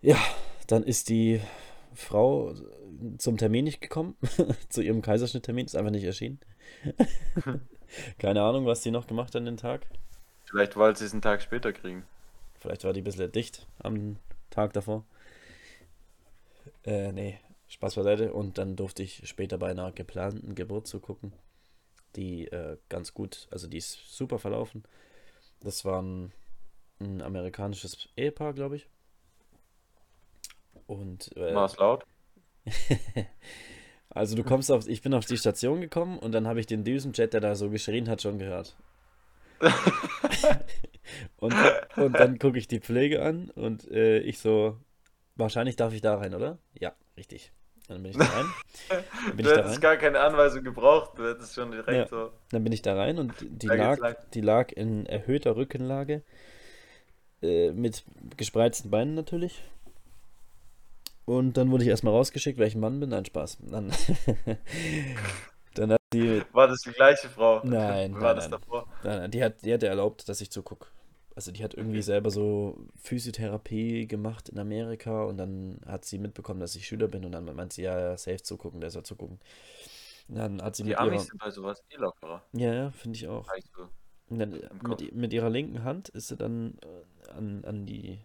[0.00, 0.16] Ja,
[0.68, 1.40] dann ist die
[1.94, 2.54] Frau
[3.18, 4.16] zum Termin nicht gekommen.
[4.70, 5.66] Zu ihrem Kaiserschnitttermin.
[5.66, 6.40] Ist einfach nicht erschienen.
[8.18, 9.86] Keine Ahnung, was die noch gemacht hat an den Tag.
[10.44, 12.04] Vielleicht wollte sie es einen Tag später kriegen.
[12.58, 14.16] Vielleicht war die ein bisschen dicht am
[14.50, 15.04] Tag davor.
[16.84, 18.32] Äh, nee, Spaß beiseite.
[18.32, 21.32] Und dann durfte ich später bei einer geplanten Geburt zugucken.
[22.16, 24.84] Die äh, ganz gut, also die ist super verlaufen.
[25.60, 26.32] Das war ein,
[26.98, 28.88] ein amerikanisches Ehepaar, glaube ich.
[30.86, 32.04] Und äh, War es laut?
[34.10, 36.84] also du kommst auf, ich bin auf die Station gekommen und dann habe ich den
[36.84, 38.76] Düsenjet, der da so geschrien hat, schon gehört.
[41.36, 41.54] und,
[41.96, 44.76] und dann gucke ich die Pflege an und äh, ich so,
[45.36, 46.58] wahrscheinlich darf ich da rein, oder?
[46.78, 47.52] Ja, richtig.
[47.88, 48.46] Dann bin ich da rein.
[48.88, 49.80] Dann bin Du ich da hättest rein.
[49.80, 51.18] gar keine Anweisung gebraucht.
[51.18, 52.06] Du hättest schon direkt Ja.
[52.06, 52.30] so.
[52.50, 54.14] Dann bin ich da rein und die lag, lang.
[54.32, 56.22] die lag in erhöhter Rückenlage.
[57.42, 58.04] Äh, mit
[58.36, 59.62] gespreizten Beinen natürlich.
[61.30, 63.10] Und dann wurde ich erstmal rausgeschickt, weil ich ein Mann bin.
[63.10, 63.58] Nein, Spaß.
[63.60, 63.92] Dann,
[65.74, 67.60] dann hat die, War das die gleiche Frau?
[67.62, 68.60] Nein, War nein, das nein.
[68.60, 68.88] davor?
[69.04, 70.88] nein, nein, die hat, die hat erlaubt, dass ich zugucke.
[71.36, 76.58] Also die hat irgendwie selber so Physiotherapie gemacht in Amerika und dann hat sie mitbekommen,
[76.58, 79.38] dass ich Schüler bin und dann meint sie, ja, ja, safe zugucken, der soll zugucken.
[80.28, 81.22] Und dann hat sie Die mit Amis ihrer...
[81.22, 82.42] sind bei sowas eh lockerer.
[82.54, 83.46] Ja, ja, finde ich auch.
[83.46, 83.88] Sag ich so.
[84.30, 84.50] Und dann
[84.82, 88.18] mit, mit ihrer linken Hand ist sie dann äh, an, an die.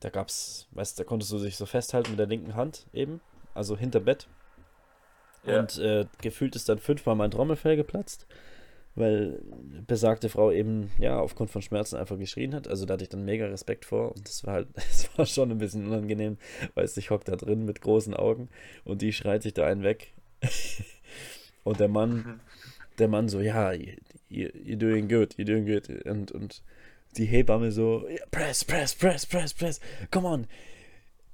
[0.00, 3.20] Da gab's, weißt du, da konntest du sich so festhalten mit der linken Hand eben,
[3.54, 4.28] also hinter Bett.
[5.44, 5.60] Ja.
[5.60, 8.26] Und äh, gefühlt ist dann fünfmal mein Trommelfell geplatzt,
[8.94, 9.40] weil
[9.86, 12.68] besagte Frau eben, ja, aufgrund von Schmerzen einfach geschrien hat.
[12.68, 15.50] Also da hatte ich dann mega Respekt vor und das war halt, das war schon
[15.50, 16.36] ein bisschen unangenehm,
[16.74, 18.48] weil ich hock da drin mit großen Augen
[18.84, 20.12] und die schreit sich da einen weg.
[21.64, 22.40] und der Mann,
[22.98, 23.94] der Mann so, ja, you,
[24.28, 25.88] you're doing good, you're doing good.
[26.04, 26.62] Und, und
[27.18, 30.46] die Hebamme so, press, press, press, press, press, come on,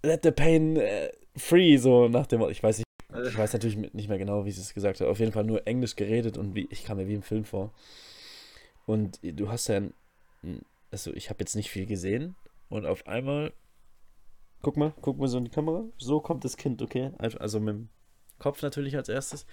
[0.03, 2.51] let the pain uh, free, so nach dem Motto.
[2.51, 2.87] Ich weiß nicht,
[3.27, 5.09] ich weiß natürlich nicht mehr genau, wie sie es gesagt hat.
[5.09, 7.73] Auf jeden Fall nur Englisch geredet und wie, ich kam mir wie im Film vor.
[8.87, 9.81] Und du hast ja,
[10.91, 12.35] also ich habe jetzt nicht viel gesehen
[12.69, 13.53] und auf einmal,
[14.63, 17.13] guck mal, guck mal so in die Kamera, so kommt das Kind, okay?
[17.19, 17.89] Also mit dem
[18.39, 19.47] Kopf natürlich als erstes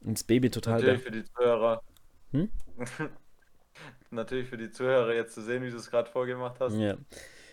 [0.00, 0.80] und das Baby total.
[0.80, 1.82] Natürlich für die Zuhörer.
[2.32, 2.50] Hm?
[4.10, 6.74] natürlich für die Zuhörer jetzt zu sehen, wie du es gerade vorgemacht hast.
[6.74, 6.96] Ja.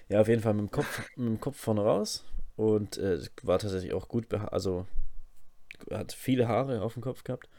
[0.09, 2.23] ja, auf jeden Fall mit dem Kopf, mit dem Kopf vorne raus
[2.55, 4.85] und äh, war tatsächlich auch gut, also
[5.91, 7.49] hat viele Haare auf dem Kopf gehabt.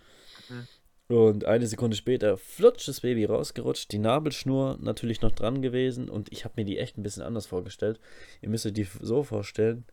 [0.49, 0.67] Mhm.
[1.09, 6.33] Und eine Sekunde später flutscht das Baby rausgerutscht, die Nabelschnur natürlich noch dran gewesen und
[6.33, 8.01] ich habe mir die echt ein bisschen anders vorgestellt.
[8.41, 9.85] Ihr müsst euch die so vorstellen,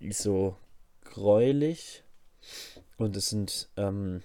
[0.00, 0.56] die ist so
[1.04, 2.02] gräulich
[2.96, 4.22] und es sind, ähm,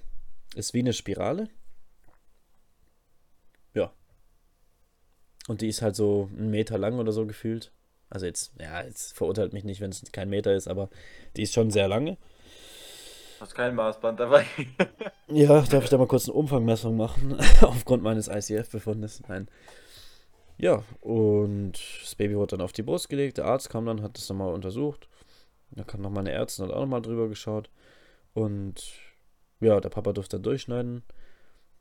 [0.55, 1.47] ist wie eine Spirale.
[3.75, 3.93] Ja.
[5.49, 7.71] Und die ist halt so einen Meter lang oder so gefühlt.
[8.07, 10.91] Also jetzt, ja, jetzt verurteilt mich nicht, wenn es kein Meter ist, aber
[11.35, 12.17] die ist schon sehr lange.
[13.39, 14.45] Hast kein Maßband dabei?
[15.27, 17.35] ja, darf ich da mal kurz eine Umfangmessung machen?
[17.61, 19.23] Aufgrund meines ICF-Befundes.
[19.27, 19.47] Nein.
[20.59, 23.39] Ja, und das Baby wurde dann auf die Brust gelegt.
[23.39, 25.09] Der Arzt kam dann, hat das nochmal untersucht.
[25.71, 27.71] Da kam noch meine Ärztin hat auch nochmal drüber geschaut.
[28.35, 28.83] Und
[29.61, 31.01] ja, der Papa durfte dann durchschneiden.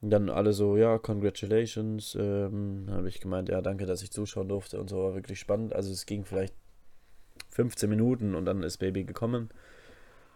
[0.01, 2.15] Und dann alle so, ja, congratulations.
[2.15, 5.03] Ähm, habe ich gemeint, ja, danke, dass ich zuschauen durfte und so.
[5.03, 5.75] War wirklich spannend.
[5.75, 6.55] Also es ging vielleicht
[7.51, 9.51] 15 Minuten und dann ist Baby gekommen.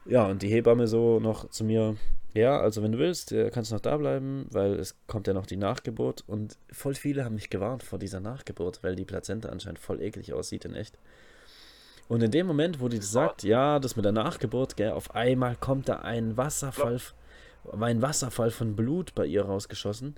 [0.05, 1.96] Ja, und die Hebamme so noch zu mir,
[2.35, 5.33] ja, also wenn du willst, äh, kannst du noch da bleiben, weil es kommt ja
[5.33, 6.25] noch die Nachgeburt.
[6.27, 10.33] Und voll viele haben mich gewarnt vor dieser Nachgeburt, weil die Plazenta anscheinend voll eklig
[10.33, 10.98] aussieht in echt.
[12.09, 15.55] Und in dem Moment, wo die sagt, ja, das mit der Nachgeburt, gell, auf einmal
[15.57, 17.01] kommt da ein Wasserfall,
[17.70, 20.16] ein Wasserfall von Blut bei ihr rausgeschossen.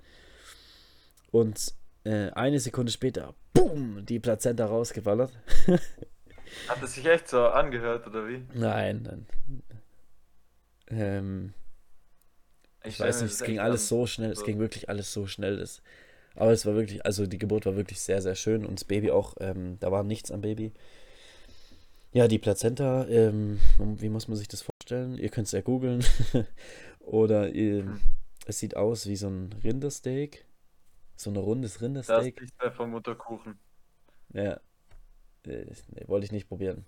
[1.31, 5.31] Und äh, eine Sekunde später, boom, die Plazenta rausgewallert.
[6.67, 8.45] Hat es sich echt so angehört, oder wie?
[8.53, 9.25] Nein, nein.
[10.87, 11.53] Ähm,
[12.83, 14.41] ich, ich weiß nicht, es ging alles so schnell, so.
[14.41, 15.57] es ging wirklich alles so schnell.
[15.57, 15.81] Das,
[16.35, 19.11] aber es war wirklich, also die Geburt war wirklich sehr, sehr schön und das Baby
[19.11, 20.73] auch, ähm, da war nichts am Baby.
[22.13, 25.17] Ja, die Plazenta, ähm, wie muss man sich das vorstellen?
[25.17, 26.05] Ihr könnt es ja googeln.
[27.05, 27.99] Oder ihr, hm.
[28.45, 30.45] es sieht aus wie so ein Rindersteak.
[31.15, 32.35] So ein rundes Rindersteak.
[32.59, 33.57] Das ist vom Mutterkuchen.
[34.33, 34.59] Ja.
[35.45, 36.85] Äh, nee, wollte ich nicht probieren.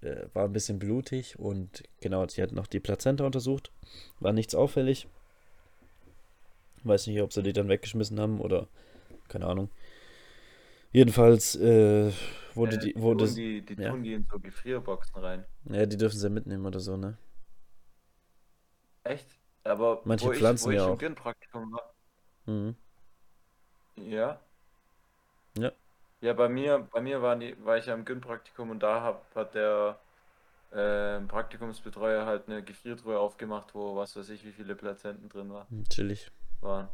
[0.00, 3.72] Äh, war ein bisschen blutig und genau, sie hat noch die Plazenta untersucht.
[4.20, 5.08] War nichts auffällig.
[6.84, 8.68] Weiß nicht, ob sie die dann weggeschmissen haben oder
[9.28, 9.68] keine Ahnung.
[10.92, 12.12] Jedenfalls äh,
[12.54, 12.94] wurde äh, die.
[12.96, 13.90] Wurde, tun die, die ja.
[13.90, 15.44] tun die in so Gefrierboxen rein.
[15.64, 17.18] Ja, die dürfen sie mitnehmen oder so, ne?
[19.04, 19.26] Echt?
[19.64, 21.94] Aber manche wo Pflanzen ich, wo ja ich im Praktikum war.
[22.46, 22.76] Mhm.
[23.96, 24.40] Ja.
[25.58, 25.72] Ja.
[26.20, 29.34] Ja, bei mir, bei mir war, die, war ich ja im Gyn-Praktikum und da hab,
[29.34, 29.98] hat der
[30.72, 35.68] äh, Praktikumsbetreuer halt eine Gefriertruhe aufgemacht, wo was weiß ich, wie viele Plazenten drin war,
[35.70, 36.30] Hm, Chillig.
[36.60, 36.88] waren.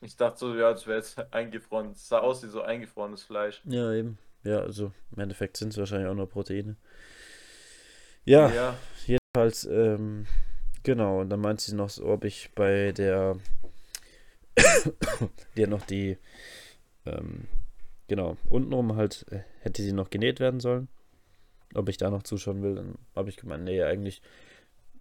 [0.00, 1.90] Ich dachte so, ja, das wäre jetzt eingefroren.
[1.92, 3.60] Es sah aus wie so eingefrorenes Fleisch.
[3.64, 4.18] Ja, eben.
[4.42, 6.76] Ja, also im Endeffekt sind es wahrscheinlich auch nur Proteine.
[8.24, 8.74] Ja, Ja,
[9.06, 10.26] jedenfalls, ähm,
[10.82, 11.20] genau.
[11.20, 13.36] Und dann meint sie noch so, ob ich bei der,
[14.56, 16.18] hat noch die,
[17.06, 17.48] ähm,
[18.10, 18.36] Genau.
[18.48, 20.88] Untenrum halt äh, hätte sie noch genäht werden sollen.
[21.74, 24.20] Ob ich da noch zuschauen will, dann habe ich gemeint, nee, eigentlich,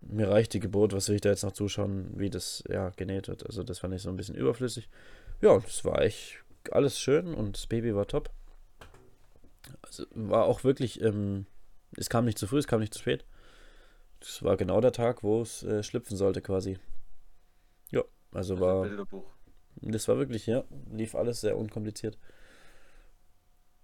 [0.02, 3.28] mir reicht die Geburt, was will ich da jetzt noch zuschauen, wie das ja genäht
[3.28, 3.48] wird.
[3.48, 4.90] Also das fand ich so ein bisschen überflüssig.
[5.42, 6.38] Ja, es war echt
[6.70, 8.30] alles schön und das Baby war top.
[9.82, 11.48] Also war auch wirklich, ähm,
[11.98, 13.26] es kam nicht zu früh, es kam nicht zu spät.
[14.20, 16.78] Das war genau der Tag, wo es äh, schlüpfen sollte quasi.
[17.92, 18.88] Ja, also war.
[19.82, 22.18] Das war wirklich, ja, lief alles sehr unkompliziert.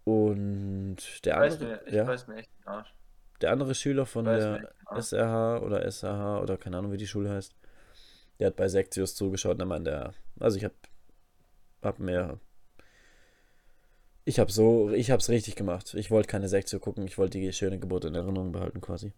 [0.04, 2.93] Und der andere, mir, ich ja, weiß mir echt den Arsch.
[3.41, 7.56] der andere Schüler von der SRH oder SRH oder keine Ahnung, wie die Schule heißt,
[8.39, 10.74] der hat bei Sektius zugeschaut und meinte, also ich hab,
[11.82, 12.39] hab mir,
[14.26, 15.93] ich hab so, ich hab's richtig gemacht.
[15.95, 19.13] Ich wollte keine Sektio gucken, ich wollte die schöne Geburt in Erinnerung behalten quasi.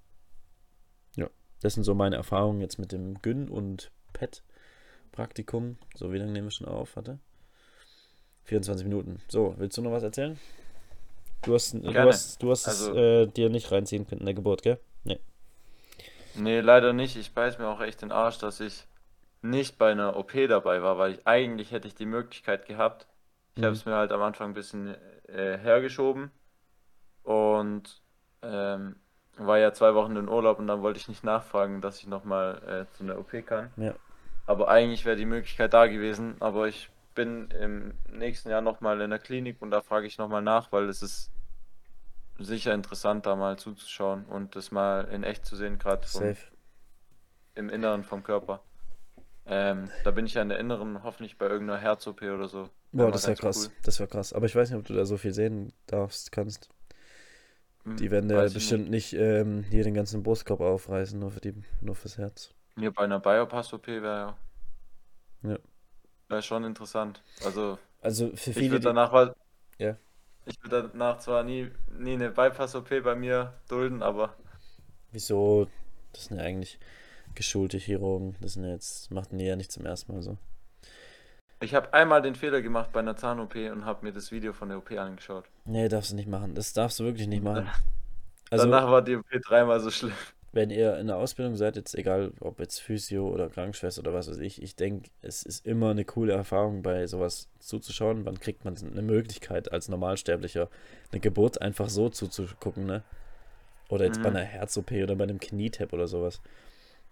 [1.61, 4.43] Das sind so meine Erfahrungen jetzt mit dem Gyn und Pet
[5.11, 5.77] Praktikum.
[5.95, 6.95] So, wie lange nehmen wir schon auf?
[6.95, 7.19] Warte.
[8.45, 9.19] 24 Minuten.
[9.27, 10.39] So, willst du noch was erzählen?
[11.43, 12.09] Du hast, du Gerne.
[12.09, 14.79] hast, du hast Also- es äh, dir nicht reinziehen können in der Geburt, gell?
[15.03, 15.19] Nee.
[16.35, 17.15] Nee, leider nicht.
[17.15, 18.85] Ich beiß mir auch echt den Arsch, dass ich
[19.41, 23.07] nicht bei einer OP dabei war, weil ich eigentlich hätte ich die Möglichkeit gehabt.
[23.55, 23.77] Ich habe Mhm.
[23.77, 24.95] es mir halt am Anfang ein bisschen
[25.27, 26.31] äh, hergeschoben
[27.23, 28.01] und
[28.43, 28.95] ähm,
[29.37, 32.87] war ja zwei Wochen in Urlaub und dann wollte ich nicht nachfragen, dass ich nochmal
[32.91, 33.71] äh, zu einer OP kann.
[33.77, 33.93] Ja.
[34.45, 39.09] Aber eigentlich wäre die Möglichkeit da gewesen, aber ich bin im nächsten Jahr nochmal in
[39.09, 41.31] der Klinik und da frage ich nochmal nach, weil es ist
[42.39, 46.05] sicher interessant, da mal zuzuschauen und das mal in echt zu sehen, gerade
[47.55, 48.61] im Inneren vom Körper.
[49.47, 52.69] Ähm, da bin ich ja in der Inneren hoffentlich bei irgendeiner Herz-OP oder so.
[52.91, 53.67] Boah, das wäre krass.
[53.67, 53.75] cool.
[53.83, 54.33] Das wäre krass.
[54.33, 56.69] Aber ich weiß nicht, ob du da so viel sehen darfst, kannst.
[57.87, 61.41] Hm, Die werden ja ich bestimmt nicht ähm, hier den ganzen Brustkorb aufreißen, nur für
[61.41, 62.53] die, nur fürs Herz.
[62.75, 62.81] nicht.
[62.83, 64.35] Hier bei einer Biopass-OP wäre
[65.43, 65.57] Ja.
[66.29, 67.21] wär schon interessant.
[67.43, 69.31] Also Also für ich viele, würde die, danach was.
[69.79, 69.97] Ja.
[70.45, 74.35] Ich würde danach zwar nie, nie eine Bypass-OP bei mir dulden, aber
[75.11, 75.67] wieso,
[76.13, 76.79] das sind ja eigentlich
[77.35, 80.37] geschulte Chirurgen, das sind ja jetzt, machten die ja nicht zum ersten Mal so.
[81.59, 84.69] Ich habe einmal den Fehler gemacht bei einer Zahn-OP und habe mir das Video von
[84.69, 85.45] der OP angeschaut.
[85.65, 86.53] Nee, darfst du nicht machen.
[86.55, 87.67] Das darfst du wirklich nicht machen.
[88.49, 90.13] Also, danach war die OP dreimal so schlimm.
[90.53, 94.29] wenn ihr in der Ausbildung seid, jetzt egal ob jetzt Physio oder Krankenschwester oder was
[94.29, 98.25] weiß ich, ich denke, es ist immer eine coole Erfahrung, bei sowas zuzuschauen.
[98.25, 100.69] Wann kriegt man eine Möglichkeit, als Normalsterblicher
[101.11, 103.03] eine Geburt einfach so zuzugucken, ne?
[103.89, 104.37] Oder jetzt bei Mhm.
[104.37, 106.39] einer Herz-OP oder bei einem Knietap oder sowas.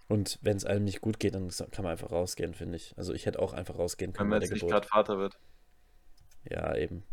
[0.07, 2.93] Und wenn es einem nicht gut geht, dann kann man einfach rausgehen, finde ich.
[2.97, 5.39] Also ich hätte auch einfach rausgehen Wenn können man bei jetzt nicht gerade Vater wird.
[6.49, 7.03] Ja, eben.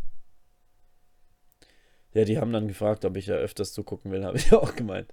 [2.12, 4.74] Ja, die haben dann gefragt, ob ich ja öfters zugucken will, habe ich ja auch
[4.76, 5.12] gemeint.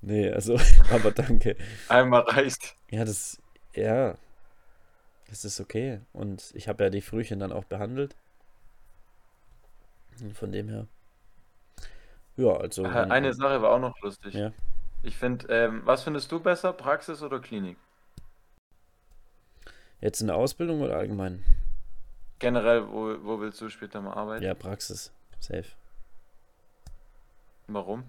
[0.00, 0.58] Nee, also,
[0.90, 1.56] aber danke.
[1.88, 2.76] Einmal reicht.
[2.90, 3.42] Ja, das,
[3.74, 4.16] ja,
[5.28, 6.00] das ist okay.
[6.14, 8.16] Und ich habe ja die Frühchen dann auch behandelt.
[10.22, 10.86] Und von dem her.
[12.36, 12.84] Ja, also.
[12.84, 14.32] Wenn- Eine Sache war auch noch lustig.
[14.32, 14.52] Ja.
[15.02, 17.76] Ich finde, ähm, was findest du besser, Praxis oder Klinik?
[20.00, 21.44] Jetzt in der Ausbildung oder allgemein?
[22.38, 24.44] Generell, wo, wo willst du später mal arbeiten?
[24.44, 25.12] Ja, Praxis.
[25.40, 25.64] Safe.
[27.66, 28.04] Warum?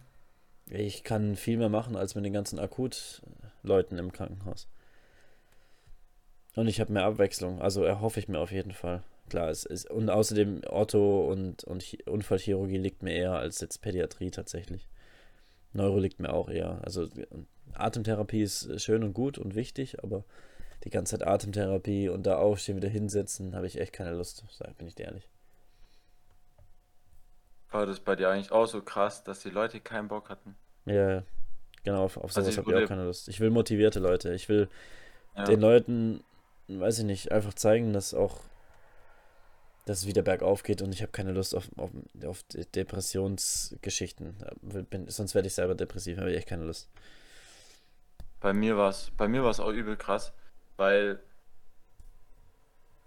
[0.68, 4.68] Ich kann viel mehr machen als mit den ganzen Akut-Leuten im Krankenhaus.
[6.56, 9.04] Und ich habe mehr Abwechslung, also erhoffe ich mir auf jeden Fall.
[9.30, 13.82] Klar, es ist, und außerdem Ortho und, und Chi- Unfallchirurgie liegt mir eher als jetzt
[13.82, 14.88] Pädiatrie tatsächlich.
[15.74, 16.80] Neuro liegt mir auch eher.
[16.84, 17.08] Also
[17.74, 20.24] Atemtherapie ist schön und gut und wichtig, aber
[20.84, 24.44] die ganze Zeit Atemtherapie und da aufstehen, wieder hinsetzen, habe ich echt keine Lust,
[24.78, 25.28] bin ich dir ehrlich.
[27.72, 30.56] War das bei dir eigentlich auch so krass, dass die Leute keinen Bock hatten?
[30.86, 31.24] Ja,
[31.84, 33.28] genau, auf, auf Also sowas ich habe ich auch keine Lust.
[33.30, 34.34] Ich will motivierte Leute.
[34.34, 34.68] Ich will
[35.36, 35.44] Ja.
[35.46, 36.24] den Leuten,
[36.68, 38.42] weiß ich nicht, einfach zeigen, dass auch,
[39.90, 41.92] dass es wieder bergauf geht und ich habe keine Lust auf, auf,
[42.26, 44.36] auf De- Depressionsgeschichten.
[44.90, 46.90] Bin, sonst werde ich selber depressiv, habe ich echt keine Lust.
[48.42, 50.34] Bei mir war es, bei mir war es auch übel krass,
[50.76, 51.24] weil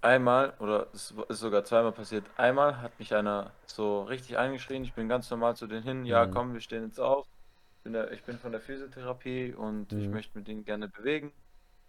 [0.00, 4.94] einmal, oder es ist sogar zweimal passiert, einmal hat mich einer so richtig angeschrien, ich
[4.94, 6.26] bin ganz normal zu denen hin, ja Mhm.
[6.26, 7.26] komm, wir stehen jetzt auf,
[7.78, 10.12] ich bin, der, ich bin von der Physiotherapie und ich Mhm.
[10.12, 11.32] möchte mit denen gerne bewegen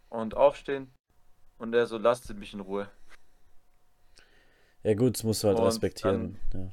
[0.10, 0.94] und aufstehen
[1.60, 2.90] und er so, lasst mich in Ruhe.
[4.84, 6.38] Ja gut, das musst du halt Und respektieren.
[6.54, 6.72] Ja.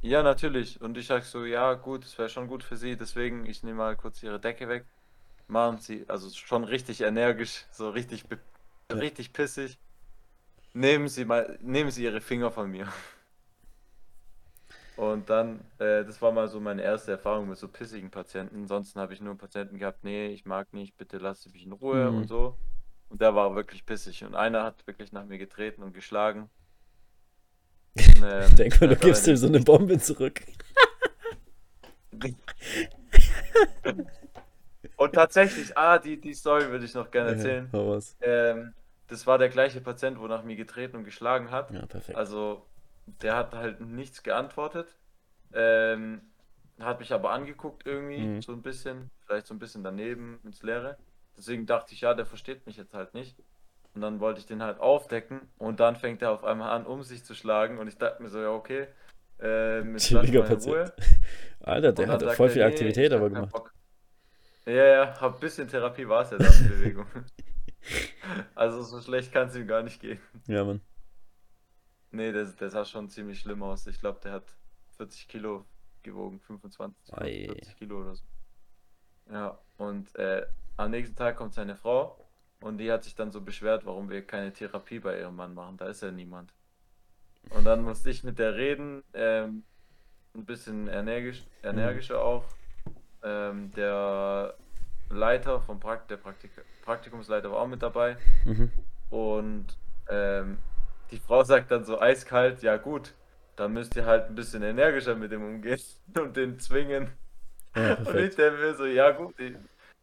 [0.00, 0.80] Ja, natürlich.
[0.80, 3.78] Und ich sag so, ja, gut, es wäre schon gut für sie, deswegen, ich nehme
[3.78, 4.86] mal kurz ihre Decke weg.
[5.48, 8.24] Machen sie, also schon richtig energisch, so richtig,
[8.90, 8.96] Ja.
[9.00, 9.78] richtig pissig.
[10.74, 12.88] Nehmen sie mal, nehmen sie ihre Finger von mir.
[14.96, 18.56] Und dann, äh, das war mal so meine erste Erfahrung mit so pissigen Patienten.
[18.62, 22.10] Ansonsten habe ich nur Patienten gehabt, nee, ich mag nicht, bitte lass mich in Ruhe
[22.10, 22.12] Mhm.
[22.12, 22.58] und so.
[23.08, 24.24] Und der war wirklich pissig.
[24.24, 26.50] Und einer hat wirklich nach mir getreten und geschlagen.
[28.24, 30.42] Ähm, Denk mal, du gibst ihm so eine Bombe zurück.
[34.96, 37.68] Und tatsächlich, ah, die, die Story würde ich noch gerne Ja, erzählen.
[37.72, 38.16] hau raus.
[38.20, 38.74] Ähm,
[39.06, 41.70] das war der gleiche Patient, wo nach mir getreten und geschlagen hat.
[41.70, 42.18] Ja, perfekt.
[42.18, 42.66] Also,
[43.22, 44.96] der hat halt nichts geantwortet.
[45.52, 46.20] Ähm,
[46.80, 48.42] hat mich aber angeguckt irgendwie, Mhm.
[48.42, 50.96] so ein bisschen, vielleicht so ein bisschen daneben ins Leere.
[51.36, 53.36] Deswegen dachte ich, ja, der versteht mich jetzt halt nicht.
[53.98, 57.02] Und dann wollte ich den halt aufdecken und dann fängt er auf einmal an, um
[57.02, 57.78] sich zu schlagen.
[57.78, 58.86] Und ich dachte mir so, ja, okay,
[59.40, 60.66] mal in Patient.
[60.66, 60.92] Ruhe.
[61.60, 63.50] Alter, der hat voll er, viel nee, Aktivität aber gemacht.
[63.50, 63.74] Bock.
[64.66, 67.06] Ja, ja, hab ein bisschen Therapie war es ja dann, Bewegung.
[68.54, 70.20] Also so schlecht kann es ihm gar nicht gehen.
[70.46, 70.80] Ja, Mann.
[72.12, 73.86] Nee, der, der sah schon ziemlich schlimm aus.
[73.88, 74.44] Ich glaube, der hat
[74.98, 75.64] 40 Kilo
[76.02, 77.46] gewogen, 25, Ei.
[77.46, 78.24] 40 Kilo oder so.
[79.32, 82.27] Ja, und äh, am nächsten Tag kommt seine Frau
[82.60, 85.76] und die hat sich dann so beschwert, warum wir keine Therapie bei ihrem Mann machen.
[85.76, 86.52] Da ist ja niemand.
[87.50, 89.62] Und dann musste ich mit der reden, ähm,
[90.34, 92.44] ein bisschen energisch, energischer auch.
[93.22, 94.54] Ähm, der
[95.10, 96.50] Leiter vom Prakt der Praktik
[96.84, 98.16] Praktikumsleiter war auch mit dabei.
[98.44, 98.70] Mhm.
[99.10, 99.66] Und
[100.08, 100.58] ähm,
[101.10, 103.14] die Frau sagt dann so eiskalt, ja gut,
[103.56, 105.80] dann müsst ihr halt ein bisschen energischer mit dem umgehen
[106.18, 107.10] und den zwingen.
[107.74, 109.56] Ja, Und ich denke mir so, ja gut, ich-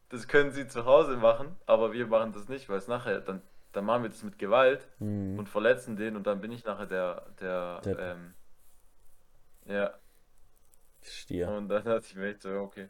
[0.10, 3.42] das können sie zu Hause machen, aber wir machen das nicht, weil es nachher, dann,
[3.74, 5.40] dann machen wir das mit Gewalt Mhm.
[5.40, 8.34] und verletzen den und dann bin ich nachher der, der, Der- ähm,
[9.68, 9.94] ja,
[11.02, 11.50] Stier.
[11.50, 12.90] und dann dachte ich mir echt so, okay.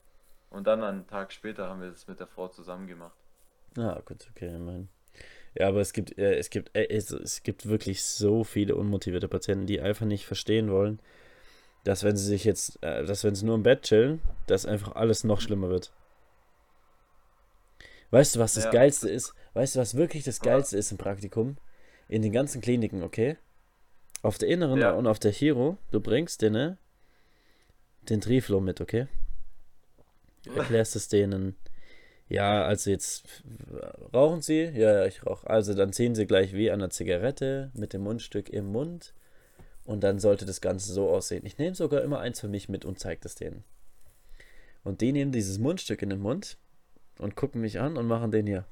[0.50, 3.18] Und dann einen Tag später haben wir das mit der Frau zusammen gemacht.
[3.78, 4.88] Ah, gut, okay, immerhin.
[5.54, 9.28] Ja, aber es gibt, äh, es gibt, äh, es, es gibt wirklich so viele unmotivierte
[9.28, 11.00] Patienten, die einfach nicht verstehen wollen,
[11.84, 14.96] dass wenn sie sich jetzt, äh, dass wenn sie nur im Bett chillen, dass einfach
[14.96, 15.92] alles noch schlimmer wird.
[18.16, 18.72] Weißt du, was das Ja.
[18.72, 19.34] Geilste ist?
[19.56, 20.40] Weißt du, was wirklich das?
[20.40, 21.58] Geilste ist im Praktikum?
[22.08, 23.36] In den ganzen Kliniken, okay?
[24.22, 24.92] Auf der inneren Ja.
[24.94, 26.78] und auf der Chiro, du bringst denen
[28.04, 29.08] den Triflo mit, okay?
[30.44, 31.58] Du erklärst es denen.
[32.30, 33.44] Ja, also jetzt
[34.14, 34.62] rauchen Sie?
[34.64, 35.50] Ja, ja, ich rauche.
[35.50, 39.14] Also dann ziehen Sie gleich wie an einer Zigarette mit dem Mundstück im Mund
[39.84, 41.46] und dann sollte das Ganze so aussehen.
[41.46, 43.66] Ich nehme sogar immer eins für mich mit und zeige das denen.
[44.86, 46.58] Und die nehmen dieses Mundstück in den Mund
[47.20, 48.66] und gucken mich an und machen den hier.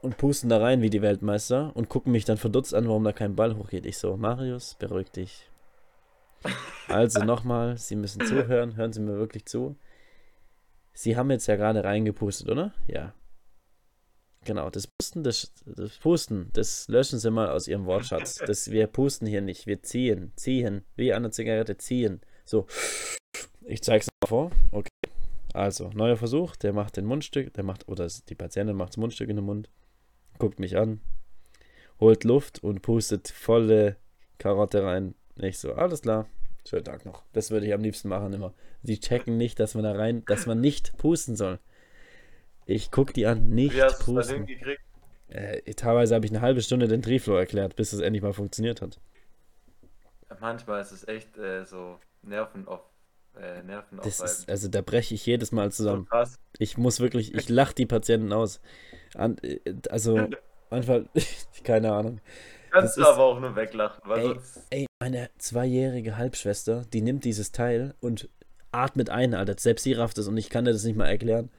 [0.00, 3.12] Und pusten da rein wie die Weltmeister und gucken mich dann verdutzt an, warum da
[3.12, 3.86] kein Ball hochgeht.
[3.86, 5.48] Ich so, Marius, beruhig dich.
[6.88, 9.76] Also nochmal, Sie müssen zuhören, hören Sie mir wirklich zu.
[10.92, 12.74] Sie haben jetzt ja gerade reingepustet, oder?
[12.86, 13.14] Ja.
[14.44, 18.36] Genau, das Pusten, das, das Pusten, das löschen Sie mal aus Ihrem Wortschatz.
[18.44, 22.20] Das, wir pusten hier nicht, wir ziehen, ziehen, wie an der Zigarette ziehen.
[22.44, 22.66] So,
[23.64, 24.50] ich zeige es mal vor.
[24.72, 24.88] Okay,
[25.52, 29.28] also, neuer Versuch, der macht den Mundstück, der macht, oder die Patientin macht das Mundstück
[29.28, 29.68] in den Mund,
[30.38, 31.00] guckt mich an,
[32.00, 33.96] holt Luft und pustet volle
[34.38, 35.14] Karotte rein.
[35.36, 36.26] Ich so, alles klar,
[36.68, 37.24] schönen Tag noch.
[37.32, 38.54] Das würde ich am liebsten machen immer.
[38.82, 41.58] Sie checken nicht, dass man da rein, dass man nicht pusten soll.
[42.66, 44.46] Ich guck die an, nicht Wie hast pusten.
[44.46, 44.82] hingekriegt?
[45.28, 48.82] Äh, teilweise habe ich eine halbe Stunde den Triflo erklärt, bis es endlich mal funktioniert
[48.82, 49.00] hat.
[50.40, 52.80] Manchmal ist es echt äh, so Nerven auf,
[53.40, 56.06] äh, Nerven Das ist, also da breche ich jedes Mal so zusammen.
[56.06, 56.38] krass.
[56.58, 58.60] Ich muss wirklich, ich lache die Patienten aus.
[59.14, 59.58] An, äh,
[59.90, 60.28] also
[60.70, 61.08] manchmal,
[61.64, 62.20] keine Ahnung.
[62.70, 64.66] Kannst das du ist- aber auch nur weglachen, weil Ey, sonst.
[64.70, 68.28] Ey, meine zweijährige Halbschwester, die nimmt dieses Teil und
[68.70, 69.54] atmet ein, Alter.
[69.58, 71.50] Selbst sie rafft es und ich kann dir das nicht mal erklären.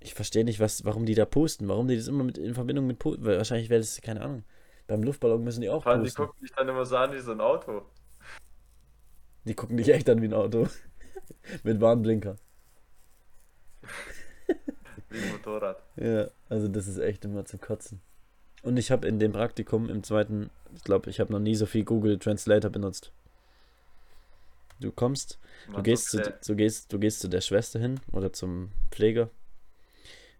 [0.00, 2.86] Ich verstehe nicht, was, warum die da pusten, warum die das immer mit in Verbindung
[2.86, 3.24] mit Pusten.
[3.24, 4.44] Wahrscheinlich wäre das, keine Ahnung.
[4.86, 6.24] Beim Luftballon müssen die auch Vor allem, die pusten.
[6.26, 7.82] gucken dich dann immer so an wie so ein Auto.
[9.48, 10.68] Die gucken dich echt an wie ein Auto.
[11.62, 12.36] mit Warnblinker.
[15.08, 15.82] Wie ein Motorrad.
[15.96, 18.00] Ja, also das ist echt immer zum Kotzen.
[18.62, 21.64] Und ich habe in dem Praktikum im zweiten, ich glaube, ich habe noch nie so
[21.64, 23.12] viel Google Translator benutzt.
[24.80, 25.38] Du kommst,
[25.74, 29.30] du gehst, zu, du, gehst, du gehst zu der Schwester hin oder zum Pfleger.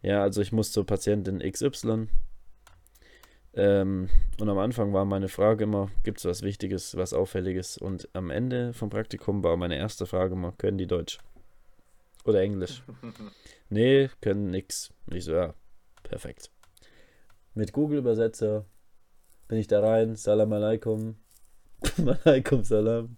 [0.03, 2.09] Ja, also ich muss zur Patientin XY.
[3.55, 4.09] Ähm,
[4.41, 7.79] und am Anfang war meine Frage immer, gibt es was Wichtiges, was Auffälliges?
[7.79, 11.19] Und am Ende vom Praktikum war meine erste Frage immer, können die Deutsch?
[12.25, 12.83] Oder Englisch?
[13.71, 14.95] Nee, können nix.
[15.13, 15.53] Ich so, ja,
[16.03, 16.51] perfekt.
[17.53, 18.65] Mit Google-Übersetzer
[19.47, 21.17] bin ich da rein, Salam alaikum,
[22.25, 23.17] alaikum salam.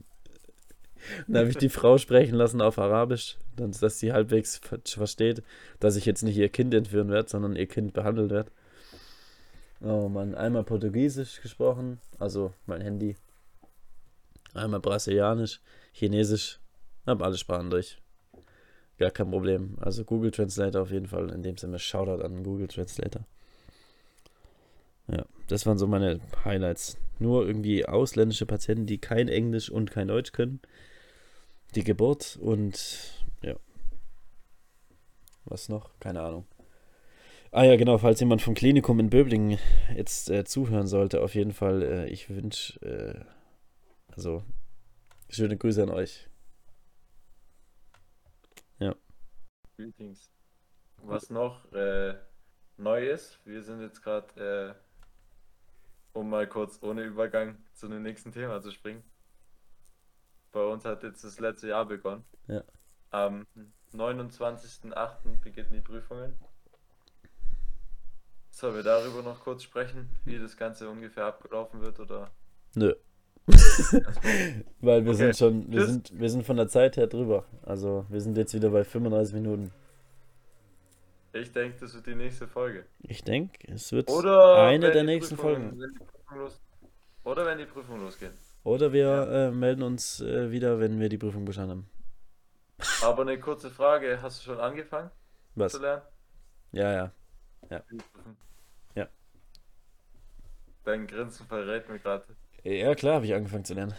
[1.27, 5.43] Und dann habe ich die Frau sprechen lassen auf Arabisch, dass sie halbwegs ver versteht,
[5.79, 8.51] dass ich jetzt nicht ihr Kind entführen werde, sondern ihr Kind behandelt wird.
[9.83, 13.17] Oh Mann, einmal Portugiesisch gesprochen, also mein Handy.
[14.53, 15.61] Einmal Brasilianisch,
[15.93, 16.61] Chinesisch,
[17.07, 17.99] hab alle Sprachen durch.
[18.99, 19.79] Gar kein Problem.
[19.81, 21.31] Also Google Translator auf jeden Fall.
[21.31, 23.25] In dem Sinne Shoutout an Google Translator.
[25.09, 26.99] Ja, das waren so meine Highlights.
[27.19, 30.61] Nur irgendwie ausländische Patienten, die kein Englisch und kein Deutsch können.
[31.75, 33.57] Die Geburt und ja.
[35.47, 35.91] Was noch?
[36.01, 36.45] Keine Ahnung.
[37.53, 39.59] Ah ja, genau, falls jemand vom Klinikum in Böblingen
[39.95, 43.25] jetzt äh, zuhören sollte, auf jeden Fall, äh, ich wünsche, äh,
[44.15, 44.45] also,
[45.29, 46.31] schöne Grüße an euch.
[49.81, 50.31] Greetings.
[51.03, 52.15] Was noch äh,
[52.77, 54.77] neu ist, wir sind jetzt gerade,
[56.15, 59.03] äh, um mal kurz ohne Übergang zu dem nächsten Thema zu springen.
[60.53, 62.25] Bei uns hat jetzt das letzte Jahr begonnen.
[62.47, 62.63] Ja.
[63.11, 63.47] Am
[63.95, 65.41] 29.08.
[65.43, 66.37] beginnen die Prüfungen.
[68.51, 72.31] Sollen wir darüber noch kurz sprechen, wie das Ganze ungefähr abgelaufen wird oder?
[72.75, 72.95] Nö.
[74.81, 75.33] Weil wir Okay.
[75.33, 75.89] sind schon, wir Tschüss.
[75.91, 77.45] sind, wir sind von der Zeit her drüber.
[77.63, 79.73] Also wir sind jetzt wieder bei 35 Minuten.
[81.33, 82.85] Ich denke, das wird die nächste Folge.
[83.03, 85.81] Ich denke, es wird Oder eine der nächsten Folgen.
[85.81, 86.61] wenn Prüfung los,
[87.25, 88.33] oder wenn die Prüfungen losgehen.
[88.65, 91.91] Oder wir äh, melden uns äh, wieder, wenn wir die Prüfung bestanden haben.
[93.03, 95.11] Aber eine kurze Frage, hast du schon angefangen
[95.55, 95.73] Was?
[95.73, 96.03] zu lernen?
[96.73, 97.13] Ja, ja.
[97.79, 98.37] Prüfung?
[98.95, 99.09] Ja.
[100.85, 102.25] Dein Grinsen verrät mir gerade.
[102.65, 103.95] Ja, klar, habe ich angefangen zu lernen.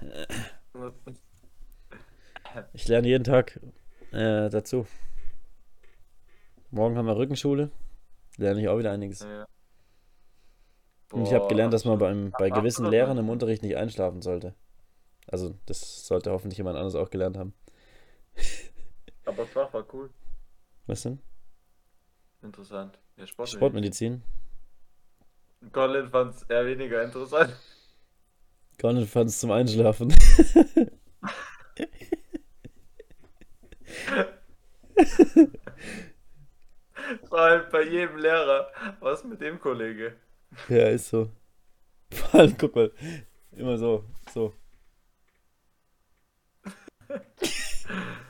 [2.72, 3.58] Ich lerne jeden Tag
[4.12, 4.86] äh, dazu.
[6.70, 7.70] Morgen haben wir Rückenschule.
[8.36, 9.20] Lerne ich auch wieder einiges.
[9.20, 9.46] Ja.
[11.12, 14.22] Und ich habe Boah, gelernt, dass man beim, bei gewissen Lehrern im Unterricht nicht einschlafen
[14.22, 14.54] sollte.
[15.26, 17.54] Also, das sollte hoffentlich jemand anderes auch gelernt haben.
[19.24, 20.10] Aber das Fach war cool.
[20.86, 21.20] Was denn?
[22.44, 22.98] Interessant.
[23.16, 23.58] Ja, Sportmedizin.
[23.58, 24.22] Sportmedizin.
[25.72, 27.56] Colin fand es eher weniger interessant.
[28.82, 30.12] Nicht fand es zum Einschlafen.
[37.28, 38.70] Vor allem bei jedem Lehrer.
[39.00, 40.16] Was mit dem Kollege?
[40.68, 41.30] Ja, ist so.
[42.10, 42.92] Vor allem, guck mal,
[43.52, 44.52] immer so, so.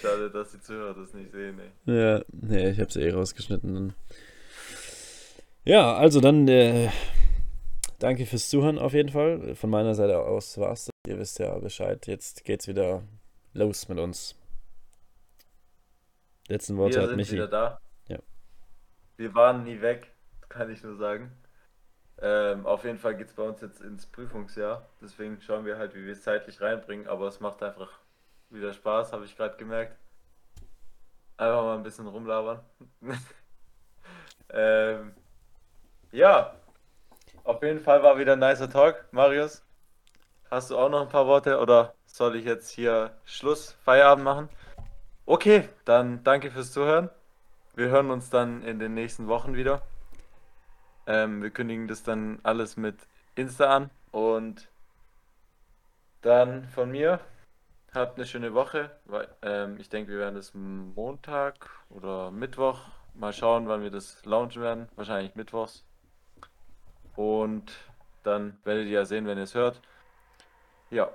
[0.00, 1.94] Schade, dass die Zuhörer das nicht sehen, ey.
[1.94, 3.74] Ja, nee, ich hab's eh rausgeschnitten.
[3.74, 3.94] Dann.
[5.64, 6.88] Ja, also dann äh,
[7.98, 9.54] danke fürs Zuhören auf jeden Fall.
[9.54, 10.90] Von meiner Seite aus war's das.
[11.06, 12.06] Ihr wisst ja Bescheid.
[12.06, 13.02] Jetzt geht's wieder
[13.52, 14.36] los mit uns.
[16.48, 17.32] Letzten Worte Wir hat sind Michi.
[17.32, 17.80] wieder da.
[18.08, 18.18] Ja.
[19.16, 20.12] Wir waren nie weg,
[20.48, 21.30] kann ich nur sagen.
[22.22, 24.88] Ähm, auf jeden Fall geht es bei uns jetzt ins Prüfungsjahr.
[25.00, 27.06] Deswegen schauen wir halt, wie wir es zeitlich reinbringen.
[27.06, 27.99] Aber es macht einfach
[28.50, 29.96] wieder Spaß, habe ich gerade gemerkt.
[31.36, 32.60] Einfach mal ein bisschen rumlabern.
[34.50, 35.14] ähm,
[36.12, 36.54] ja,
[37.44, 39.06] auf jeden Fall war wieder ein nicer Talk.
[39.12, 39.62] Marius,
[40.50, 44.48] hast du auch noch ein paar Worte oder soll ich jetzt hier Schluss, Feierabend machen?
[45.24, 47.08] Okay, dann danke fürs Zuhören.
[47.74, 49.82] Wir hören uns dann in den nächsten Wochen wieder.
[51.06, 52.96] Ähm, wir kündigen das dann alles mit
[53.34, 54.68] Insta an und
[56.20, 57.20] dann von mir.
[57.92, 58.90] Habt eine schöne Woche.
[59.42, 62.78] Ähm, ich denke, wir werden das Montag oder Mittwoch
[63.14, 64.88] mal schauen, wann wir das launchen werden.
[64.94, 65.84] Wahrscheinlich mittwochs.
[67.16, 67.72] Und
[68.22, 69.80] dann werdet ihr ja sehen, wenn ihr es hört.
[70.90, 71.10] Ja,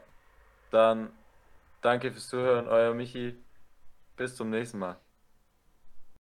[0.70, 1.14] dann
[1.82, 3.42] danke fürs Zuhören, euer Michi.
[4.18, 4.98] Bis zum nächsten Mal.